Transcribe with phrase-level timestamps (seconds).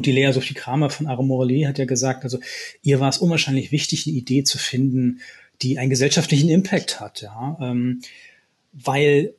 [0.00, 2.38] Und die Lea Sophie Kramer von Aromorelli hat ja gesagt, also
[2.82, 5.20] ihr war es unwahrscheinlich wichtig, eine Idee zu finden,
[5.60, 8.00] die einen gesellschaftlichen Impact hat, ja, ähm,
[8.72, 9.34] weil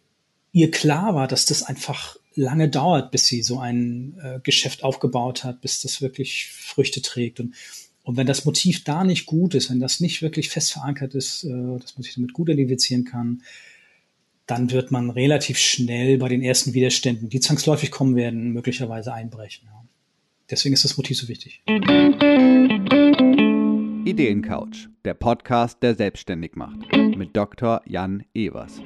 [0.51, 5.45] ihr klar war, dass das einfach lange dauert, bis sie so ein äh, Geschäft aufgebaut
[5.45, 7.39] hat, bis das wirklich Früchte trägt.
[7.39, 7.55] Und,
[8.03, 11.45] und wenn das Motiv da nicht gut ist, wenn das nicht wirklich fest verankert ist,
[11.45, 13.43] äh, dass man sich damit gut identifizieren kann,
[14.51, 19.69] dann wird man relativ schnell bei den ersten Widerständen, die zwangsläufig kommen werden, möglicherweise einbrechen.
[19.71, 19.81] Ja.
[20.49, 21.63] Deswegen ist das Motiv so wichtig.
[24.03, 26.79] Ideencouch, der Podcast, der selbstständig macht,
[27.15, 27.81] mit Dr.
[27.85, 28.81] Jan Evers.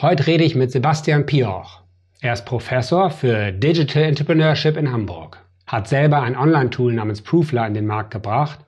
[0.00, 1.82] Heute rede ich mit Sebastian Pioch.
[2.22, 7.74] Er ist Professor für Digital Entrepreneurship in Hamburg, hat selber ein Online-Tool namens Proofler in
[7.74, 8.60] den Markt gebracht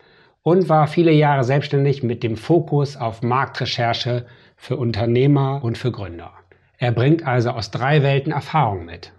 [0.45, 4.27] und war viele Jahre selbstständig mit dem Fokus auf Marktrecherche
[4.57, 6.33] für Unternehmer und für Gründer.
[6.79, 9.12] Er bringt also aus drei Welten Erfahrung mit.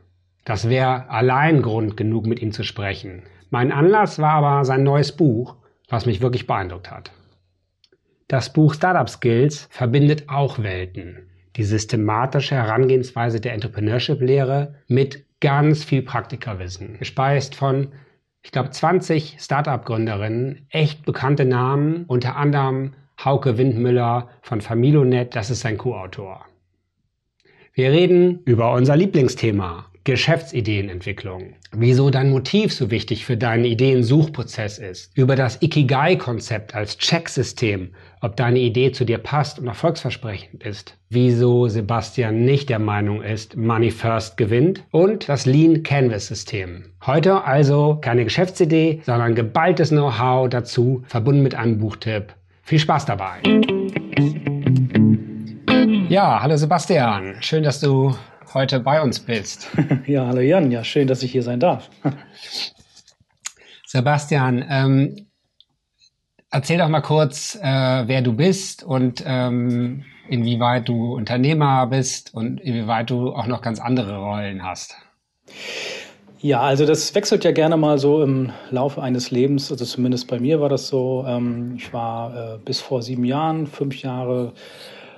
[0.46, 3.24] Das wäre allein Grund genug, mit ihm zu sprechen.
[3.50, 5.58] Mein Anlass war aber sein neues Buch,
[5.90, 7.12] was mich wirklich beeindruckt hat.
[8.30, 16.02] Das Buch Startup Skills verbindet auch Welten die systematische Herangehensweise der Entrepreneurship-Lehre mit ganz viel
[16.02, 16.98] Praktikerwissen.
[17.00, 17.90] Gespeist von,
[18.46, 22.94] ich glaube, 20 Startup-Gründerinnen, echt bekannte Namen, unter anderem
[23.24, 26.46] Hauke Windmüller von Familonet, das ist sein Co-Autor.
[27.74, 31.56] Wir reden über unser Lieblingsthema, Geschäftsideenentwicklung.
[31.72, 35.18] Wieso dein Motiv so wichtig für deinen Ideensuchprozess ist.
[35.18, 37.90] Über das Ikigai-Konzept als Checksystem,
[38.22, 40.96] ob deine Idee zu dir passt und erfolgsversprechend ist.
[41.10, 44.84] Wieso Sebastian nicht der Meinung ist, Money First gewinnt.
[44.92, 46.94] Und das Lean Canvas System.
[47.04, 52.36] Heute also keine Geschäftsidee, sondern geballtes Know-how dazu, verbunden mit einem Buchtipp.
[52.62, 53.40] Viel Spaß dabei.
[56.10, 57.38] Ja, hallo Sebastian.
[57.40, 58.14] Schön, dass du
[58.54, 59.68] heute bei uns bist.
[60.06, 61.90] ja, hallo Jan, ja, schön, dass ich hier sein darf.
[63.86, 65.28] Sebastian, ähm,
[66.52, 67.64] erzähl doch mal kurz, äh,
[68.08, 73.80] wer du bist und ähm, inwieweit du Unternehmer bist und inwieweit du auch noch ganz
[73.80, 74.96] andere Rollen hast.
[76.40, 79.72] Ja, also das wechselt ja gerne mal so im Laufe eines Lebens.
[79.72, 81.26] Also zumindest bei mir war das so.
[81.28, 84.54] Ähm, ich war äh, bis vor sieben Jahren, fünf Jahre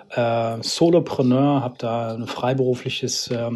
[0.09, 3.51] äh, Solopreneur, habe da ein freiberufliches äh,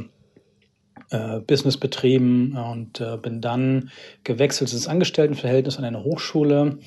[1.11, 3.91] äh, Business betrieben und äh, bin dann
[4.23, 6.79] gewechselt ins Angestelltenverhältnis an eine Hochschule.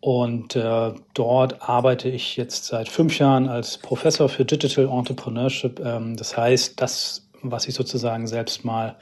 [0.00, 5.78] Und äh, dort arbeite ich jetzt seit fünf Jahren als Professor für Digital Entrepreneurship.
[5.84, 8.96] Ähm, das heißt, das, was ich sozusagen selbst mal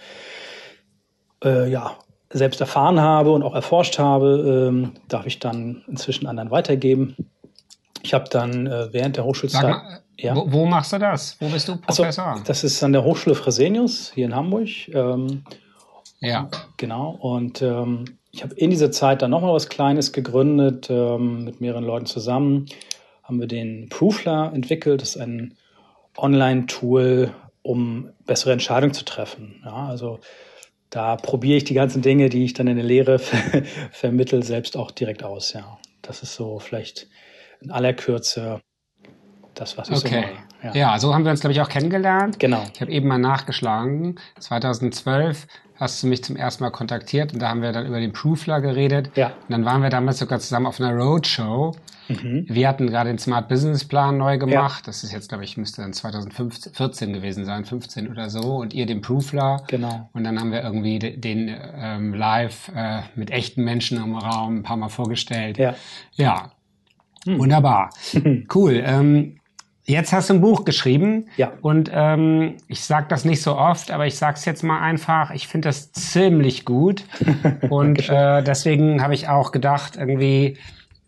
[1.45, 1.97] äh, ja,
[2.31, 7.15] selbst erfahren habe und auch erforscht habe, ähm, darf ich dann inzwischen anderen weitergeben.
[8.03, 9.63] Ich habe dann äh, während der Hochschulzeit.
[9.63, 10.35] Mal, ja.
[10.35, 11.37] wo, wo, machst du das?
[11.41, 12.27] Wo bist du Professor?
[12.27, 14.69] Also, das ist an der Hochschule Fresenius hier in Hamburg.
[14.89, 15.45] Ähm,
[16.21, 16.49] ja.
[16.77, 17.11] Genau.
[17.21, 21.85] Und ähm, ich habe in dieser Zeit dann nochmal was Kleines gegründet, ähm, mit mehreren
[21.85, 22.67] Leuten zusammen.
[23.23, 25.03] Haben wir den Proofler entwickelt.
[25.03, 25.57] Das ist ein
[26.17, 27.33] Online-Tool,
[27.63, 29.63] um bessere Entscheidungen zu treffen.
[29.65, 30.19] Ja, also
[30.91, 33.19] da probiere ich die ganzen Dinge, die ich dann in der Lehre
[33.93, 35.53] vermittel, selbst auch direkt aus.
[35.53, 37.09] Ja, das ist so vielleicht
[37.61, 38.61] in aller Kürze
[39.55, 40.09] das, was ich okay.
[40.09, 40.49] so mache.
[40.63, 40.75] Ja.
[40.75, 42.41] ja, so haben wir uns, glaube ich, auch kennengelernt.
[42.41, 42.65] Genau.
[42.73, 44.17] Ich habe eben mal nachgeschlagen.
[44.41, 45.47] 2012
[45.77, 48.61] hast du mich zum ersten Mal kontaktiert und da haben wir dann über den Proofler
[48.61, 49.11] geredet.
[49.15, 49.29] Ja.
[49.29, 51.77] Und dann waren wir damals sogar zusammen auf einer Roadshow.
[52.09, 52.47] Mhm.
[52.49, 54.81] Wir hatten gerade den Smart Business Plan neu gemacht.
[54.81, 54.87] Ja.
[54.87, 58.57] Das ist jetzt, glaube ich, müsste dann 2014 gewesen sein, 15 oder so.
[58.57, 59.63] Und ihr den Proofler.
[59.69, 60.09] Genau.
[60.13, 64.63] Und dann haben wir irgendwie den ähm, live äh, mit echten Menschen im Raum ein
[64.63, 65.59] paar Mal vorgestellt.
[65.59, 65.75] Ja.
[66.15, 66.51] Ja.
[67.29, 67.39] Hm.
[67.39, 67.91] Wunderbar.
[68.55, 68.83] cool.
[68.85, 69.35] Ähm,
[69.85, 71.29] Jetzt hast du ein Buch geschrieben.
[71.39, 71.55] Ja.
[71.63, 75.31] Und ähm, ich sage das nicht so oft, aber ich sage es jetzt mal einfach.
[75.31, 77.05] Ich finde das ziemlich gut.
[77.71, 80.59] und äh, deswegen habe ich auch gedacht, irgendwie,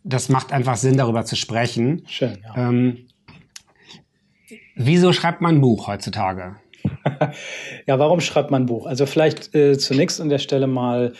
[0.02, 2.04] das macht einfach Sinn, darüber zu sprechen.
[2.06, 2.70] Schön, ja.
[2.70, 3.06] Ähm,
[4.76, 6.56] wieso schreibt man ein Buch heutzutage?
[7.86, 8.86] ja, warum schreibt man ein Buch?
[8.86, 11.12] Also vielleicht äh, zunächst an der Stelle mal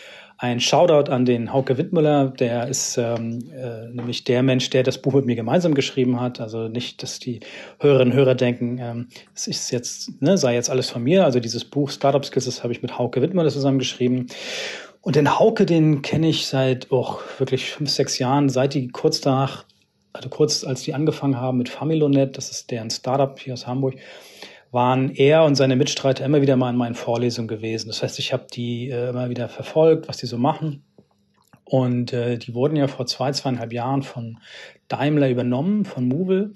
[0.43, 4.97] ein Shoutout an den Hauke Wittmüller, der ist ähm, äh, nämlich der Mensch, der das
[4.97, 6.41] Buch mit mir gemeinsam geschrieben hat.
[6.41, 7.41] Also nicht, dass die
[7.79, 11.27] Hörerinnen und Hörer denken, ähm, es ist jetzt, ne, sei jetzt alles von mir.
[11.27, 14.29] Also dieses Buch Startup Skills, das habe ich mit Hauke Wittmüller zusammen geschrieben.
[15.03, 19.21] Und den Hauke, den kenne ich seit oh, wirklich fünf, sechs Jahren, seit die kurz
[19.21, 19.67] danach,
[20.15, 23.97] also kurz als die angefangen haben mit Familonet, das ist deren Startup hier aus Hamburg
[24.71, 27.89] waren er und seine Mitstreiter immer wieder mal in meinen Vorlesungen gewesen.
[27.89, 30.85] Das heißt, ich habe die äh, immer wieder verfolgt, was die so machen.
[31.65, 34.39] Und äh, die wurden ja vor zwei, zweieinhalb Jahren von
[34.89, 36.53] Daimler übernommen, von Movil.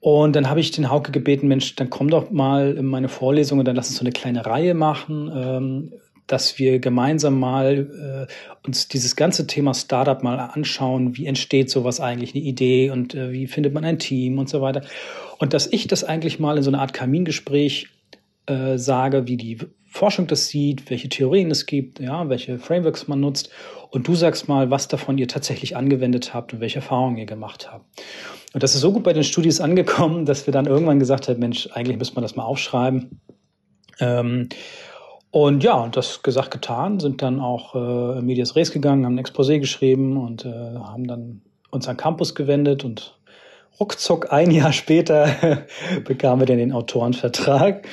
[0.00, 3.58] Und dann habe ich den Hauke gebeten, Mensch, dann komm doch mal in meine Vorlesung
[3.58, 5.92] und dann lass uns so eine kleine Reihe machen, ähm,
[6.26, 11.16] dass wir gemeinsam mal äh, uns dieses ganze Thema Startup mal anschauen.
[11.16, 14.60] Wie entsteht sowas eigentlich, eine Idee und äh, wie findet man ein Team und so
[14.60, 14.82] weiter.
[15.38, 17.88] Und dass ich das eigentlich mal in so einer Art Kamingespräch
[18.46, 23.20] äh, sage, wie die Forschung das sieht, welche Theorien es gibt, ja, welche Frameworks man
[23.20, 23.50] nutzt.
[23.90, 27.72] Und du sagst mal, was davon ihr tatsächlich angewendet habt und welche Erfahrungen ihr gemacht
[27.72, 27.84] habt.
[28.52, 31.38] Und das ist so gut bei den Studis angekommen, dass wir dann irgendwann gesagt haben,
[31.40, 33.20] Mensch, eigentlich müsste man das mal aufschreiben.
[33.98, 34.48] Ähm,
[35.36, 39.22] und ja, und das gesagt, getan, sind dann auch äh, Medias Res gegangen, haben ein
[39.22, 43.18] Exposé geschrieben und äh, haben dann uns an Campus gewendet und
[43.78, 45.66] ruckzuck ein Jahr später
[46.06, 47.86] bekamen wir dann den Autorenvertrag.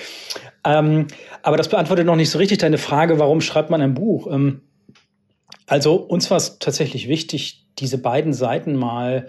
[0.63, 1.07] Ähm,
[1.41, 4.27] aber das beantwortet noch nicht so richtig deine Frage, warum schreibt man ein Buch?
[4.31, 4.61] Ähm,
[5.67, 9.27] also uns war es tatsächlich wichtig, diese beiden Seiten mal,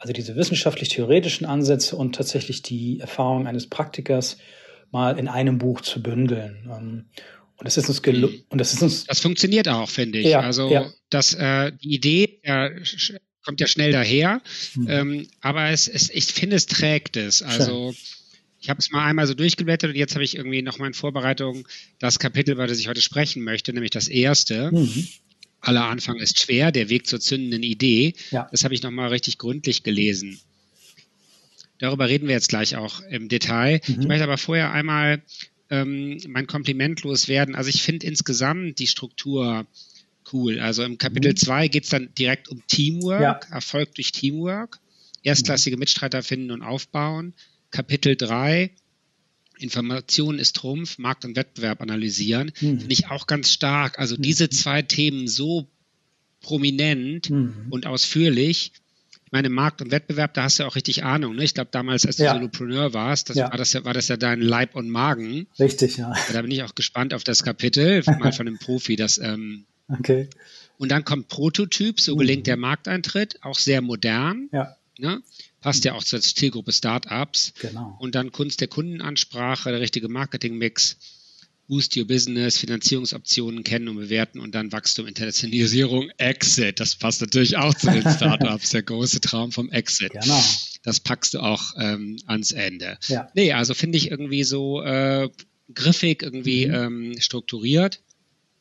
[0.00, 4.38] also diese wissenschaftlich-theoretischen Ansätze und tatsächlich die Erfahrung eines Praktikers
[4.90, 6.68] mal in einem Buch zu bündeln.
[6.76, 7.04] Ähm,
[7.58, 8.42] und das ist uns gelungen.
[8.48, 9.04] Und das ist uns.
[9.04, 10.26] Das funktioniert auch, finde ich.
[10.26, 10.92] Ja, also ja.
[11.10, 12.70] dass äh, die Idee ja,
[13.44, 14.42] kommt ja schnell daher,
[14.74, 14.86] mhm.
[14.88, 17.42] ähm, aber es, es, ich finde, es trägt es.
[17.42, 18.02] Also Schön.
[18.60, 20.94] ich habe es mal einmal so durchgeblättert und jetzt habe ich irgendwie noch mal in
[20.94, 21.68] Vorbereitung
[21.98, 24.70] das Kapitel, über das ich heute sprechen möchte, nämlich das erste.
[24.72, 25.08] Mhm.
[25.60, 28.14] Aller Anfang ist schwer, der Weg zur zündenden Idee.
[28.32, 28.48] Ja.
[28.50, 30.40] Das habe ich noch mal richtig gründlich gelesen.
[31.78, 33.80] Darüber reden wir jetzt gleich auch im Detail.
[33.86, 34.00] Mhm.
[34.00, 35.22] Ich möchte aber vorher einmal
[35.72, 37.54] ähm, mein Kompliment loswerden.
[37.54, 39.66] Also ich finde insgesamt die Struktur
[40.32, 40.60] cool.
[40.60, 41.70] Also im Kapitel 2 mhm.
[41.70, 43.40] geht es dann direkt um Teamwork, ja.
[43.50, 44.80] Erfolg durch Teamwork,
[45.22, 47.32] erstklassige Mitstreiter finden und aufbauen.
[47.70, 48.70] Kapitel 3
[49.58, 52.80] Information ist Trumpf, Markt und Wettbewerb analysieren, mhm.
[52.80, 53.98] finde ich auch ganz stark.
[53.98, 54.22] Also mhm.
[54.22, 55.68] diese zwei Themen so
[56.40, 57.68] prominent mhm.
[57.70, 58.72] und ausführlich
[59.32, 61.34] meine, Markt und Wettbewerb, da hast du auch richtig Ahnung.
[61.34, 61.44] Ne?
[61.44, 62.34] Ich glaube, damals, als du ja.
[62.34, 63.50] Solopreneur warst, das ja.
[63.50, 65.46] war, das ja, war das ja dein Leib und Magen.
[65.58, 66.12] Richtig, ja.
[66.32, 69.64] Da bin ich auch gespannt auf das Kapitel, mal von einem Profi, das ähm,
[69.98, 70.28] Okay.
[70.78, 72.44] Und dann kommt Prototyp, so gelingt mhm.
[72.44, 74.48] der Markteintritt, auch sehr modern.
[74.52, 74.76] Ja.
[74.98, 75.22] Ne?
[75.60, 77.54] Passt ja auch zur Zielgruppe Startups.
[77.60, 77.96] Genau.
[78.00, 80.96] Und dann Kunst der Kundenansprache, der richtige Marketingmix
[81.72, 86.78] Boost Your Business, Finanzierungsoptionen kennen und bewerten und dann Wachstum, Internationalisierung, Exit.
[86.80, 90.12] Das passt natürlich auch zu den Startups, der große Traum vom Exit.
[90.12, 90.44] Genau.
[90.82, 92.98] Das packst du auch ähm, ans Ende.
[93.08, 93.30] Ja.
[93.34, 95.30] Nee, also finde ich irgendwie so äh,
[95.72, 96.74] griffig, irgendwie mhm.
[96.74, 98.02] ähm, strukturiert.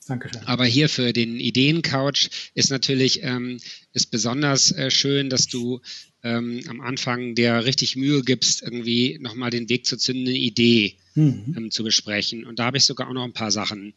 [0.07, 0.41] Dankeschön.
[0.45, 3.59] Aber hier für den Ideencouch ist natürlich ähm,
[3.93, 5.81] ist besonders äh, schön, dass du
[6.23, 11.53] ähm, am Anfang der richtig Mühe gibst, irgendwie nochmal den Weg zur zündenden Idee mhm.
[11.57, 12.45] ähm, zu besprechen.
[12.45, 13.93] Und da habe ich sogar auch noch ein paar Sachen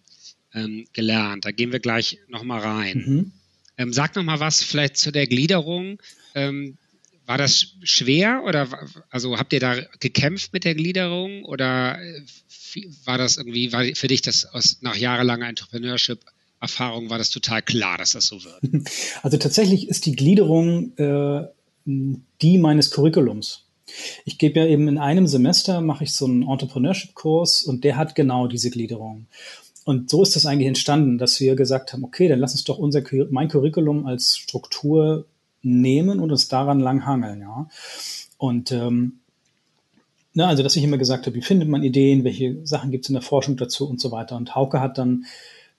[0.52, 1.44] ähm, gelernt.
[1.44, 3.04] Da gehen wir gleich nochmal rein.
[3.06, 3.32] Mhm.
[3.76, 6.00] Ähm, sag nochmal was vielleicht zu der Gliederung.
[7.26, 8.68] War das schwer oder
[9.10, 12.22] also habt ihr da gekämpft mit der Gliederung oder äh,
[13.04, 16.20] war das irgendwie, war für dich das aus, nach jahrelanger Entrepreneurship
[16.60, 18.88] Erfahrung war das total klar, dass das so wird?
[19.22, 21.46] Also tatsächlich ist die Gliederung äh,
[21.84, 23.66] die meines Curriculums.
[24.24, 28.14] Ich gebe ja eben in einem Semester, mache ich so einen Entrepreneurship-Kurs und der hat
[28.14, 29.26] genau diese Gliederung.
[29.84, 32.78] Und so ist das eigentlich entstanden, dass wir gesagt haben, okay, dann lass uns doch
[32.78, 35.26] unser, mein Curriculum als Struktur
[35.64, 37.69] nehmen und uns daran langhangeln, ja.
[38.38, 39.20] Und ähm,
[40.34, 43.08] na, also, dass ich immer gesagt habe, wie findet man Ideen, welche Sachen gibt es
[43.08, 44.37] in der Forschung dazu und so weiter.
[44.37, 45.27] Und Hauke hat dann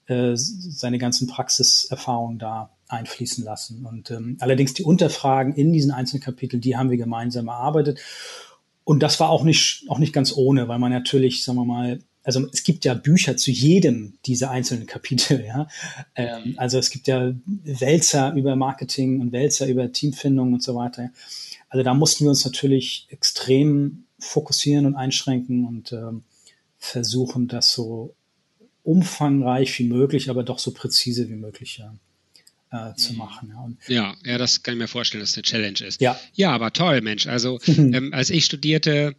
[0.07, 3.85] äh, seine ganzen Praxiserfahrungen da einfließen lassen.
[3.85, 7.99] Und ähm, allerdings die Unterfragen in diesen einzelnen Kapiteln, die haben wir gemeinsam erarbeitet.
[8.85, 11.99] Und das war auch nicht, auch nicht ganz ohne, weil man natürlich, sagen wir mal,
[12.25, 15.67] also es gibt ja Bücher zu jedem dieser einzelnen Kapitel, ja.
[16.15, 21.11] Ähm, also es gibt ja Wälzer über Marketing und Wälzer über Teamfindung und so weiter.
[21.69, 26.23] Also da mussten wir uns natürlich extrem fokussieren und einschränken und ähm,
[26.79, 28.15] versuchen, das so
[28.83, 31.95] umfangreich wie möglich, aber doch so präzise wie möglich ja
[32.71, 33.19] äh, zu mhm.
[33.19, 33.77] machen.
[33.87, 33.95] Ja.
[33.95, 36.01] Ja, ja, das kann ich mir vorstellen, dass eine Challenge ist.
[36.01, 37.27] Ja, ja aber toll, Mensch.
[37.27, 39.15] Also ähm, als ich studierte,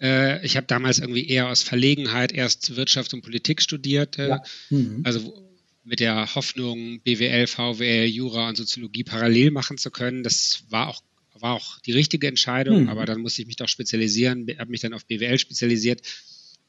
[0.00, 4.42] äh, ich habe damals irgendwie eher aus Verlegenheit erst Wirtschaft und Politik studiert, äh, ja.
[4.70, 5.02] mhm.
[5.04, 5.44] also
[5.84, 10.22] mit der Hoffnung, BWL, VWL, Jura und Soziologie parallel machen zu können.
[10.22, 11.02] Das war auch
[11.40, 12.88] war auch die richtige Entscheidung, mhm.
[12.88, 16.02] aber dann musste ich mich doch spezialisieren, habe mich dann auf BWL spezialisiert.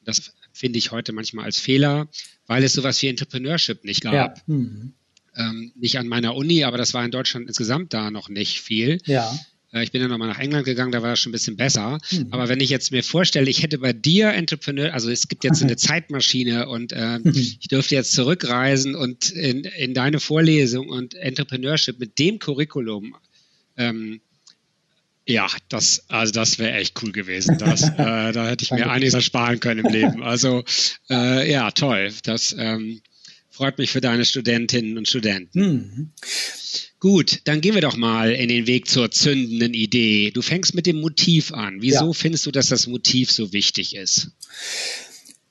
[0.04, 2.08] Das finde ich heute manchmal als Fehler,
[2.46, 4.38] weil es sowas wie Entrepreneurship nicht gab.
[4.38, 4.42] Ja.
[4.46, 4.94] Mhm.
[5.36, 8.98] Ähm, nicht an meiner Uni, aber das war in Deutschland insgesamt da noch nicht viel.
[9.06, 9.36] Ja.
[9.72, 11.98] Äh, ich bin dann nochmal nach England gegangen, da war das schon ein bisschen besser.
[12.10, 12.28] Mhm.
[12.30, 15.62] Aber wenn ich jetzt mir vorstelle, ich hätte bei dir Entrepreneur, also es gibt jetzt
[15.62, 17.32] eine Zeitmaschine und äh, mhm.
[17.34, 23.16] ich dürfte jetzt zurückreisen und in, in deine Vorlesung und Entrepreneurship mit dem Curriculum
[23.76, 24.20] ähm,
[25.26, 27.56] Ja, das, also das wäre echt cool gewesen.
[27.58, 30.22] Das, äh, da hätte ich mir einiges ersparen können im Leben.
[30.22, 30.64] Also
[31.08, 32.12] äh, ja, toll.
[32.24, 33.00] Das ähm,
[33.60, 35.60] freut mich für deine Studentinnen und Studenten.
[35.60, 36.12] Mhm.
[36.98, 40.30] Gut, dann gehen wir doch mal in den Weg zur zündenden Idee.
[40.30, 41.76] Du fängst mit dem Motiv an.
[41.80, 42.12] Wieso ja.
[42.14, 44.30] findest du, dass das Motiv so wichtig ist?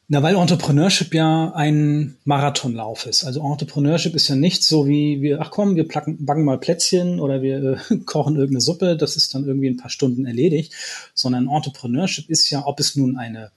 [0.08, 3.26] Na, weil Entrepreneurship ja ein Marathonlauf ist.
[3.26, 7.20] Also Entrepreneurship ist ja nicht so wie wir, ach komm, wir placken, backen mal Plätzchen
[7.20, 10.74] oder wir äh, kochen irgendeine Suppe, das ist dann irgendwie ein paar Stunden erledigt,
[11.14, 13.52] sondern Entrepreneurship ist ja, ob es nun eine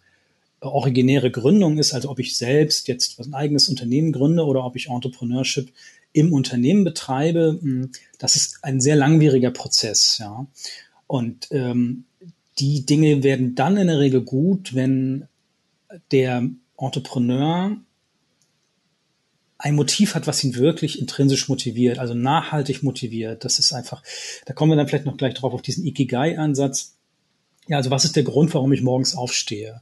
[0.62, 4.88] originäre Gründung ist, also ob ich selbst jetzt ein eigenes Unternehmen gründe oder ob ich
[4.88, 5.72] Entrepreneurship
[6.12, 10.46] im Unternehmen betreibe, hm, das ist ein sehr langwieriger Prozess, ja.
[11.06, 12.04] Und ähm,
[12.58, 15.26] die Dinge werden dann in der Regel gut, wenn
[16.10, 17.76] der Entrepreneur
[19.58, 23.44] ein Motiv hat, was ihn wirklich intrinsisch motiviert, also nachhaltig motiviert.
[23.44, 24.02] Das ist einfach,
[24.44, 26.96] da kommen wir dann vielleicht noch gleich drauf auf diesen Ikigai-Ansatz.
[27.68, 29.80] Ja, also was ist der Grund, warum ich morgens aufstehe?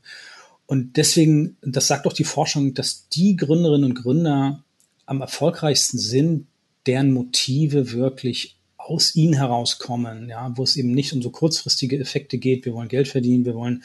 [0.71, 4.63] Und deswegen, das sagt doch die Forschung, dass die Gründerinnen und Gründer
[5.05, 6.47] am erfolgreichsten sind,
[6.87, 12.39] deren Motive wirklich aus ihnen herauskommen, ja, wo es eben nicht um so kurzfristige Effekte
[12.39, 12.67] geht.
[12.67, 13.83] Wir wollen Geld verdienen, wir wollen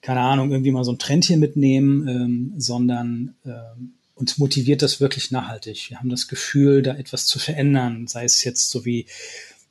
[0.00, 5.00] keine Ahnung, irgendwie mal so ein Trend hier mitnehmen, ähm, sondern ähm, uns motiviert das
[5.00, 5.90] wirklich nachhaltig.
[5.90, 9.06] Wir haben das Gefühl, da etwas zu verändern, sei es jetzt so wie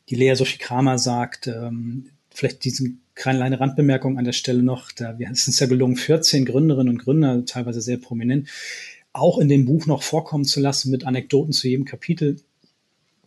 [0.10, 5.18] die Lea Sophie Kramer sagt, ähm, vielleicht diesen kleine Randbemerkung an der Stelle noch, da
[5.18, 8.50] wir, es ist ja gelungen, 14 Gründerinnen und Gründer, teilweise sehr prominent,
[9.14, 12.42] auch in dem Buch noch vorkommen zu lassen mit Anekdoten zu jedem Kapitel.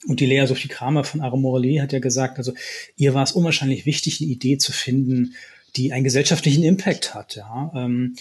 [0.06, 2.52] Und die Lea Sophie Kramer von Aromorelli hat ja gesagt, also
[2.96, 5.34] ihr war es unwahrscheinlich wichtig, eine Idee zu finden,
[5.76, 8.14] die einen gesellschaftlichen Impact hat, ja, ähm,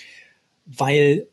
[0.66, 1.28] weil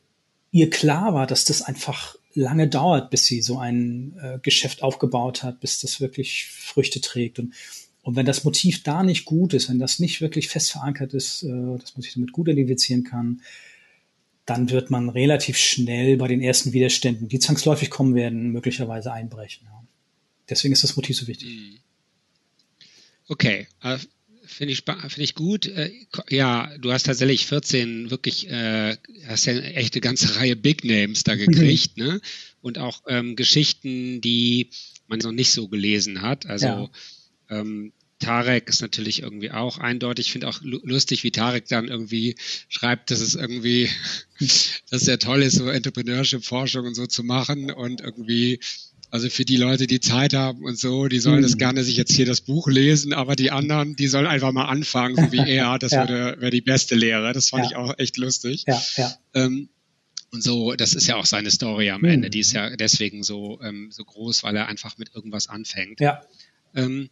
[0.51, 5.43] ihr klar war, dass das einfach lange dauert, bis sie so ein äh, Geschäft aufgebaut
[5.43, 7.39] hat, bis das wirklich Früchte trägt.
[7.39, 7.55] Und,
[8.05, 11.43] und wenn das Motiv da nicht gut ist, wenn das nicht wirklich fest verankert ist,
[11.43, 13.41] äh, dass man sich damit gut identifizieren kann,
[14.45, 19.67] dann wird man relativ schnell bei den ersten Widerständen, die zwangsläufig kommen werden, möglicherweise einbrechen.
[19.67, 19.83] Ja.
[20.51, 21.49] Deswegen ist das Motiv so wichtig.
[21.49, 21.79] Mhm.
[23.27, 23.97] Okay, äh,
[24.47, 25.65] Finde ich, finde ich gut.
[25.67, 25.91] Äh,
[26.29, 31.25] ja, du hast tatsächlich 14 wirklich, äh, hast ja echt eine ganze Reihe Big Names
[31.25, 32.21] da gekriegt, ne?
[32.61, 34.69] Und auch ähm, Geschichten, die
[35.07, 36.45] man noch nicht so gelesen hat.
[36.45, 36.91] Also ja.
[37.61, 40.27] Ähm, Tarek ist natürlich irgendwie auch eindeutig.
[40.27, 42.37] Ich finde auch lustig, wie Tarek dann irgendwie
[42.69, 43.91] schreibt, dass es irgendwie,
[44.41, 48.61] dass es ja toll ist, so Entrepreneurship-Forschung und so zu machen und irgendwie
[49.11, 51.43] also für die Leute, die Zeit haben und so, die sollen mhm.
[51.43, 54.65] das gerne sich jetzt hier das Buch lesen, aber die anderen, die sollen einfach mal
[54.65, 55.79] anfangen, so wie er.
[55.79, 56.09] Das ja.
[56.09, 57.33] wäre wär die beste Lehre.
[57.33, 57.71] Das fand ja.
[57.71, 58.65] ich auch echt lustig.
[58.67, 59.15] Ja, ja.
[59.35, 59.69] Ähm,
[60.33, 62.09] und so, das ist ja auch seine Story am mhm.
[62.09, 62.31] Ende.
[62.31, 66.01] Die ist ja deswegen so, ähm, so groß, weil er einfach mit irgendwas anfängt.
[66.01, 66.21] Ja.
[66.75, 67.09] Ähm,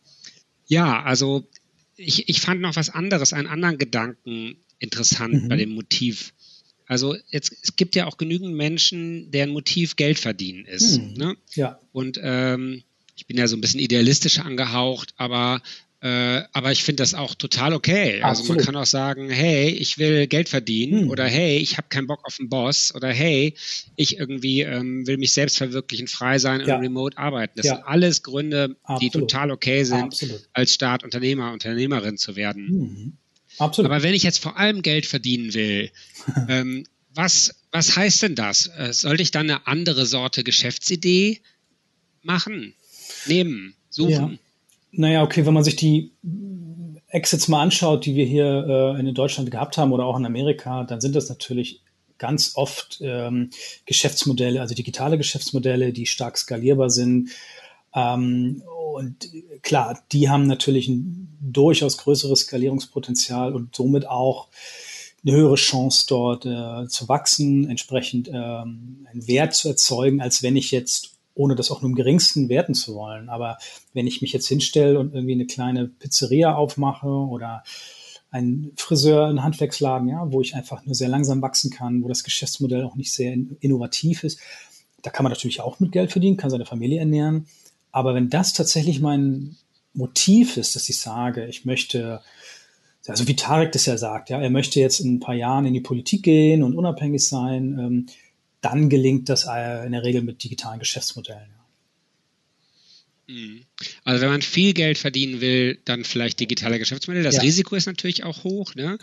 [0.73, 1.47] ja, also
[1.97, 5.49] ich, ich fand noch was anderes, einen anderen Gedanken interessant mhm.
[5.49, 6.33] bei dem Motiv.
[6.87, 10.97] Also jetzt, es gibt ja auch genügend Menschen, deren Motiv Geld verdienen ist.
[10.97, 11.37] Hm, ne?
[11.55, 11.79] Ja.
[11.93, 12.83] Und ähm,
[13.17, 15.61] ich bin ja so ein bisschen idealistisch angehaucht, aber
[16.03, 18.23] äh, aber ich finde das auch total okay.
[18.23, 18.25] Absolut.
[18.25, 21.11] Also man kann auch sagen, hey, ich will Geld verdienen hm.
[21.11, 23.55] oder hey, ich habe keinen Bock auf einen Boss oder hey,
[23.95, 26.75] ich irgendwie ähm, will mich selbst verwirklichen, frei sein ja.
[26.75, 27.53] und remote arbeiten.
[27.55, 27.77] Das ja.
[27.77, 29.03] sind alles Gründe, Absolut.
[29.03, 30.49] die total okay sind, Absolut.
[30.53, 32.67] als Staat Unternehmer, Unternehmerin zu werden.
[32.67, 33.13] Mhm.
[33.59, 33.89] Absolut.
[33.89, 35.93] Aber wenn ich jetzt vor allem Geld verdienen will,
[36.49, 38.67] ähm, was, was heißt denn das?
[38.77, 41.43] Äh, sollte ich dann eine andere Sorte Geschäftsidee
[42.23, 42.75] machen,
[43.27, 44.33] nehmen, suchen?
[44.33, 44.39] Ja.
[44.93, 46.13] Naja, okay, wenn man sich die
[47.09, 50.85] Exits mal anschaut, die wir hier äh, in Deutschland gehabt haben oder auch in Amerika,
[50.85, 51.83] dann sind das natürlich
[52.19, 53.51] ganz oft ähm,
[53.85, 57.31] Geschäftsmodelle, also digitale Geschäftsmodelle, die stark skalierbar sind,
[57.95, 58.63] ähm,
[58.95, 59.31] und
[59.63, 64.49] klar, die haben natürlich ein durchaus größeres Skalierungspotenzial und somit auch
[65.25, 70.57] eine höhere Chance dort äh, zu wachsen, entsprechend ähm, einen Wert zu erzeugen, als wenn
[70.57, 73.59] ich jetzt, ohne das auch nur im geringsten werten zu wollen, aber
[73.95, 77.63] wenn ich mich jetzt hinstelle und irgendwie eine kleine Pizzeria aufmache oder
[78.31, 82.25] ein Friseur, ein Handwerksladen, ja, wo ich einfach nur sehr langsam wachsen kann, wo das
[82.25, 84.41] Geschäftsmodell auch nicht sehr innovativ ist,
[85.03, 87.47] da kann man natürlich auch mit Geld verdienen, kann seine Familie ernähren.
[87.91, 89.57] Aber wenn das tatsächlich mein
[89.93, 92.23] Motiv ist, dass ich sage, ich möchte,
[93.07, 95.75] also wie Tarek das ja sagt, ja, er möchte jetzt in ein paar Jahren in
[95.75, 98.07] die Politik gehen und unabhängig sein, ähm,
[98.63, 101.51] dann gelingt das äh, in der Regel mit digitalen Geschäftsmodellen.
[103.29, 103.35] Ja.
[103.35, 103.65] Mhm.
[104.05, 107.25] Also wenn man viel Geld verdienen will, dann vielleicht digitale Geschäftsmodelle.
[107.25, 107.43] Das ja.
[107.43, 108.75] Risiko ist natürlich auch hoch.
[108.75, 108.97] Ne?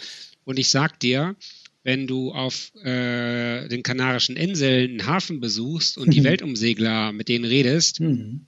[0.44, 1.36] Und ich sag dir,
[1.84, 7.46] wenn du auf äh, den Kanarischen Inseln einen Hafen besuchst und die Weltumsegler mit denen
[7.46, 8.48] redest, mhm.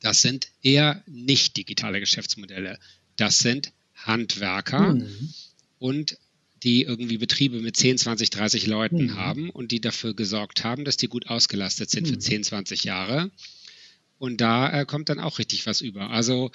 [0.00, 2.78] Das sind eher nicht digitale Geschäftsmodelle.
[3.16, 5.34] Das sind Handwerker mhm.
[5.78, 6.18] und
[6.62, 9.16] die irgendwie Betriebe mit 10, 20, 30 Leuten mhm.
[9.16, 12.14] haben und die dafür gesorgt haben, dass die gut ausgelastet sind mhm.
[12.14, 13.30] für 10, 20 Jahre.
[14.18, 16.10] Und da äh, kommt dann auch richtig was über.
[16.10, 16.50] Also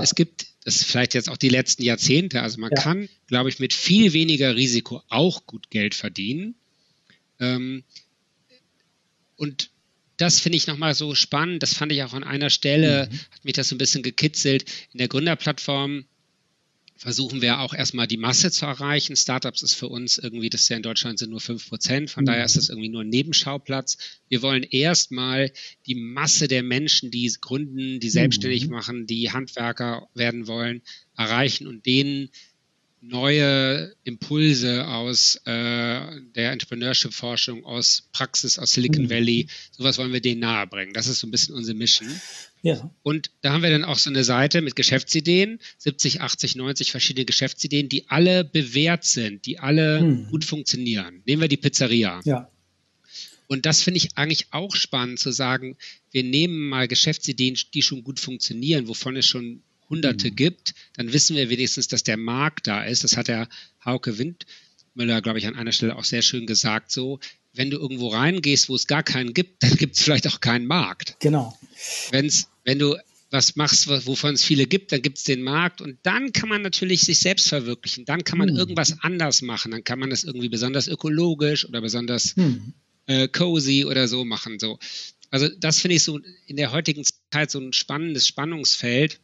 [0.00, 2.80] es gibt, das ist vielleicht jetzt auch die letzten Jahrzehnte, also man ja.
[2.80, 6.54] kann, glaube ich, mit viel weniger Risiko auch gut Geld verdienen.
[7.40, 7.82] Ähm,
[9.36, 9.70] und
[10.16, 11.62] das finde ich nochmal so spannend.
[11.62, 13.18] Das fand ich auch an einer Stelle, mhm.
[13.30, 14.64] hat mich das so ein bisschen gekitzelt.
[14.92, 16.04] In der Gründerplattform
[16.98, 19.16] versuchen wir auch erstmal die Masse zu erreichen.
[19.16, 22.24] Startups ist für uns irgendwie, das ist ja in Deutschland sind nur fünf Prozent, von
[22.24, 22.26] mhm.
[22.26, 24.20] daher ist das irgendwie nur ein Nebenschauplatz.
[24.28, 25.52] Wir wollen erstmal
[25.86, 28.72] die Masse der Menschen, die gründen, die selbstständig mhm.
[28.72, 30.82] machen, die Handwerker werden wollen,
[31.16, 32.30] erreichen und denen
[33.00, 35.50] neue Impulse aus äh,
[36.34, 39.10] der Entrepreneurship-Forschung, aus Praxis, aus Silicon mhm.
[39.10, 40.94] Valley, sowas wollen wir denen nahebringen.
[40.94, 42.08] Das ist so ein bisschen unsere Mission.
[42.62, 42.90] Ja.
[43.02, 47.24] Und da haben wir dann auch so eine Seite mit Geschäftsideen, 70, 80, 90 verschiedene
[47.24, 50.28] Geschäftsideen, die alle bewährt sind, die alle mhm.
[50.28, 51.22] gut funktionieren.
[51.24, 52.20] Nehmen wir die Pizzeria.
[52.24, 52.50] Ja.
[53.46, 55.76] Und das finde ich eigentlich auch spannend zu sagen,
[56.10, 60.36] wir nehmen mal Geschäftsideen, die schon gut funktionieren, wovon es schon Hunderte mhm.
[60.36, 63.04] gibt, dann wissen wir wenigstens, dass der Markt da ist.
[63.04, 63.48] Das hat der
[63.84, 66.90] Hauke Windmüller, glaube ich, an einer Stelle auch sehr schön gesagt.
[66.90, 67.20] So,
[67.54, 70.66] wenn du irgendwo reingehst, wo es gar keinen gibt, dann gibt es vielleicht auch keinen
[70.66, 71.16] Markt.
[71.20, 71.58] Genau.
[72.10, 72.96] Wenn's, wenn du
[73.30, 76.62] was machst, wovon es viele gibt, dann gibt es den Markt und dann kann man
[76.62, 78.06] natürlich sich selbst verwirklichen.
[78.06, 78.56] Dann kann man hm.
[78.56, 79.70] irgendwas anders machen.
[79.70, 82.72] Dann kann man das irgendwie besonders ökologisch oder besonders hm.
[83.06, 84.58] äh, cozy oder so machen.
[84.58, 84.78] So.
[85.30, 89.20] Also das finde ich so in der heutigen Zeit so ein spannendes Spannungsfeld,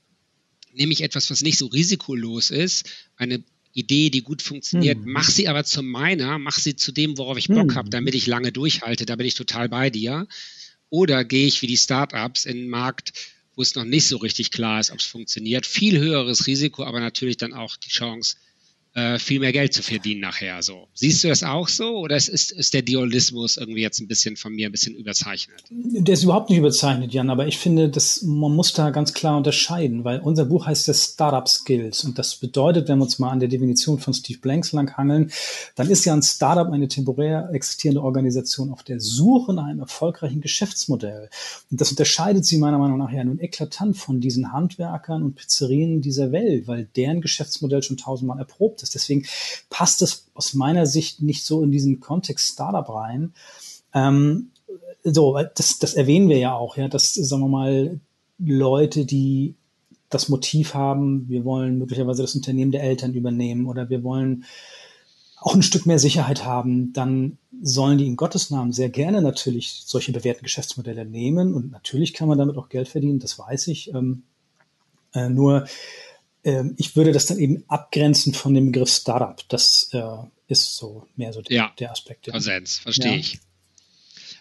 [0.74, 2.84] nämlich etwas, was nicht so risikolos ist,
[3.16, 5.12] eine Idee, die gut funktioniert, hm.
[5.12, 7.74] mach sie aber zu meiner, mach sie zu dem, worauf ich Bock hm.
[7.74, 10.26] habe, damit ich lange durchhalte, da bin ich total bei dir.
[10.90, 13.12] Oder gehe ich wie die Startups in den Markt,
[13.56, 15.66] wo es noch nicht so richtig klar ist, ob es funktioniert.
[15.66, 18.36] Viel höheres Risiko, aber natürlich dann auch die Chance,
[18.94, 20.62] äh, viel mehr Geld zu verdienen nachher.
[20.62, 20.86] So.
[20.94, 24.54] Siehst du das auch so oder ist, ist, der Dualismus irgendwie jetzt ein bisschen von
[24.54, 25.64] mir ein bisschen überzeichnet?
[25.70, 29.36] Der ist überhaupt nicht überzeichnet, Jan, aber ich finde, dass man muss da ganz klar
[29.36, 33.30] unterscheiden, weil unser Buch heißt das Startup Skills und das bedeutet, wenn wir uns mal
[33.30, 35.32] an der Definition von Steve Blanks langhangeln,
[35.74, 40.40] dann ist ja ein Startup eine temporär existierende Organisation auf der Suche nach einem erfolgreichen
[40.40, 41.30] Geschäftsmodell.
[41.70, 46.00] Und das unterscheidet sie meiner Meinung nach ja nun eklatant von diesen Handwerkern und Pizzerien
[46.00, 48.94] dieser Welt, weil deren Geschäftsmodell schon tausendmal erprobt ist.
[48.94, 49.26] Deswegen
[49.70, 53.34] passt es aus meiner Sicht nicht so in diesen Kontext Startup rein.
[53.92, 54.50] Ähm,
[55.02, 58.00] so, das, das erwähnen wir ja auch, ja, dass, sagen wir mal,
[58.38, 59.54] Leute, die
[60.08, 64.44] das Motiv haben, wir wollen möglicherweise das Unternehmen der Eltern übernehmen oder wir wollen
[65.38, 69.82] auch ein Stück mehr Sicherheit haben, dann sollen die in Gottes Namen sehr gerne natürlich
[69.84, 73.92] solche bewährten Geschäftsmodelle nehmen und natürlich kann man damit auch Geld verdienen, das weiß ich.
[73.92, 74.22] Ähm,
[75.12, 75.66] äh, nur
[76.44, 79.42] ähm, ich würde das dann eben abgrenzen von dem Begriff Startup.
[79.48, 80.00] Das äh,
[80.46, 82.26] ist so mehr so der, ja, der Aspekt.
[82.26, 82.32] Ja.
[82.32, 83.18] Konsens, verstehe ja.
[83.18, 83.38] ich.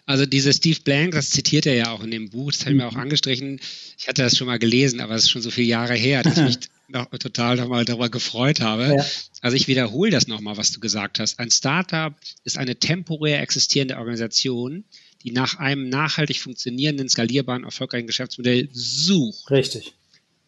[0.06, 2.76] Also diese Steve Blank, das zitiert er ja auch in dem Buch, das habe ich
[2.76, 3.00] mir auch mhm.
[3.00, 3.58] angestrichen.
[3.98, 6.36] Ich hatte das schon mal gelesen, aber es ist schon so viele Jahre her, dass
[6.36, 8.96] ich mich noch, total nochmal darüber gefreut habe.
[8.98, 9.06] Ja.
[9.40, 11.38] Also ich wiederhole das nochmal, was du gesagt hast.
[11.38, 12.14] Ein Startup
[12.44, 14.84] ist eine temporär existierende Organisation,
[15.22, 19.50] die nach einem nachhaltig funktionierenden, skalierbaren, erfolgreichen Geschäftsmodell sucht.
[19.50, 19.94] Richtig.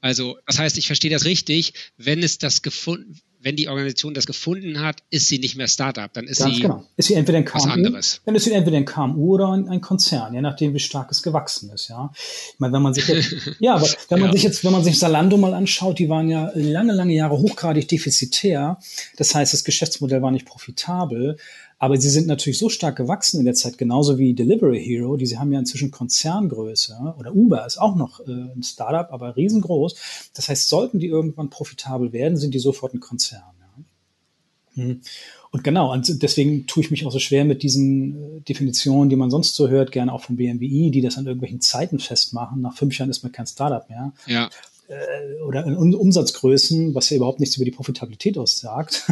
[0.07, 4.27] Also, das heißt, ich verstehe das richtig, wenn es das gefunden, wenn die Organisation das
[4.27, 6.85] gefunden hat, ist sie nicht mehr Startup, dann ist Ganz sie genau.
[6.97, 8.21] ist sie entweder ein KMU, was anderes.
[8.25, 11.23] Dann ist sie entweder ein KMU oder ein, ein, Konzern, je nachdem, wie stark es
[11.23, 11.89] gewachsen ist.
[11.89, 14.33] Ja, ich meine, wenn man sich jetzt, ja, aber wenn man ja.
[14.33, 17.87] sich jetzt, wenn man sich Salando mal anschaut, die waren ja lange, lange Jahre hochgradig
[17.87, 18.79] defizitär.
[19.17, 21.37] Das heißt, das Geschäftsmodell war nicht profitabel.
[21.79, 25.27] Aber sie sind natürlich so stark gewachsen in der Zeit, genauso wie Delivery Hero, die
[25.27, 27.15] sie haben ja inzwischen Konzerngröße.
[27.19, 30.31] Oder Uber ist auch noch äh, ein Startup, aber riesengroß.
[30.35, 33.43] Das heißt, sollten die irgendwann profitabel werden, sind die sofort ein Konzern.
[33.61, 34.83] Ja.
[34.83, 35.01] Hm.
[35.51, 39.17] Und genau, und deswegen tue ich mich auch so schwer mit diesen äh, Definitionen, die
[39.17, 42.63] man sonst so hört, gerne auch vom BMWI, die das an irgendwelchen Zeiten festmachen.
[42.63, 44.13] Nach fünf Jahren ist man kein Startup mehr.
[44.27, 44.49] Ja
[44.89, 49.05] äh, oder in Umsatzgrößen, was ja überhaupt nichts über die Profitabilität aussagt.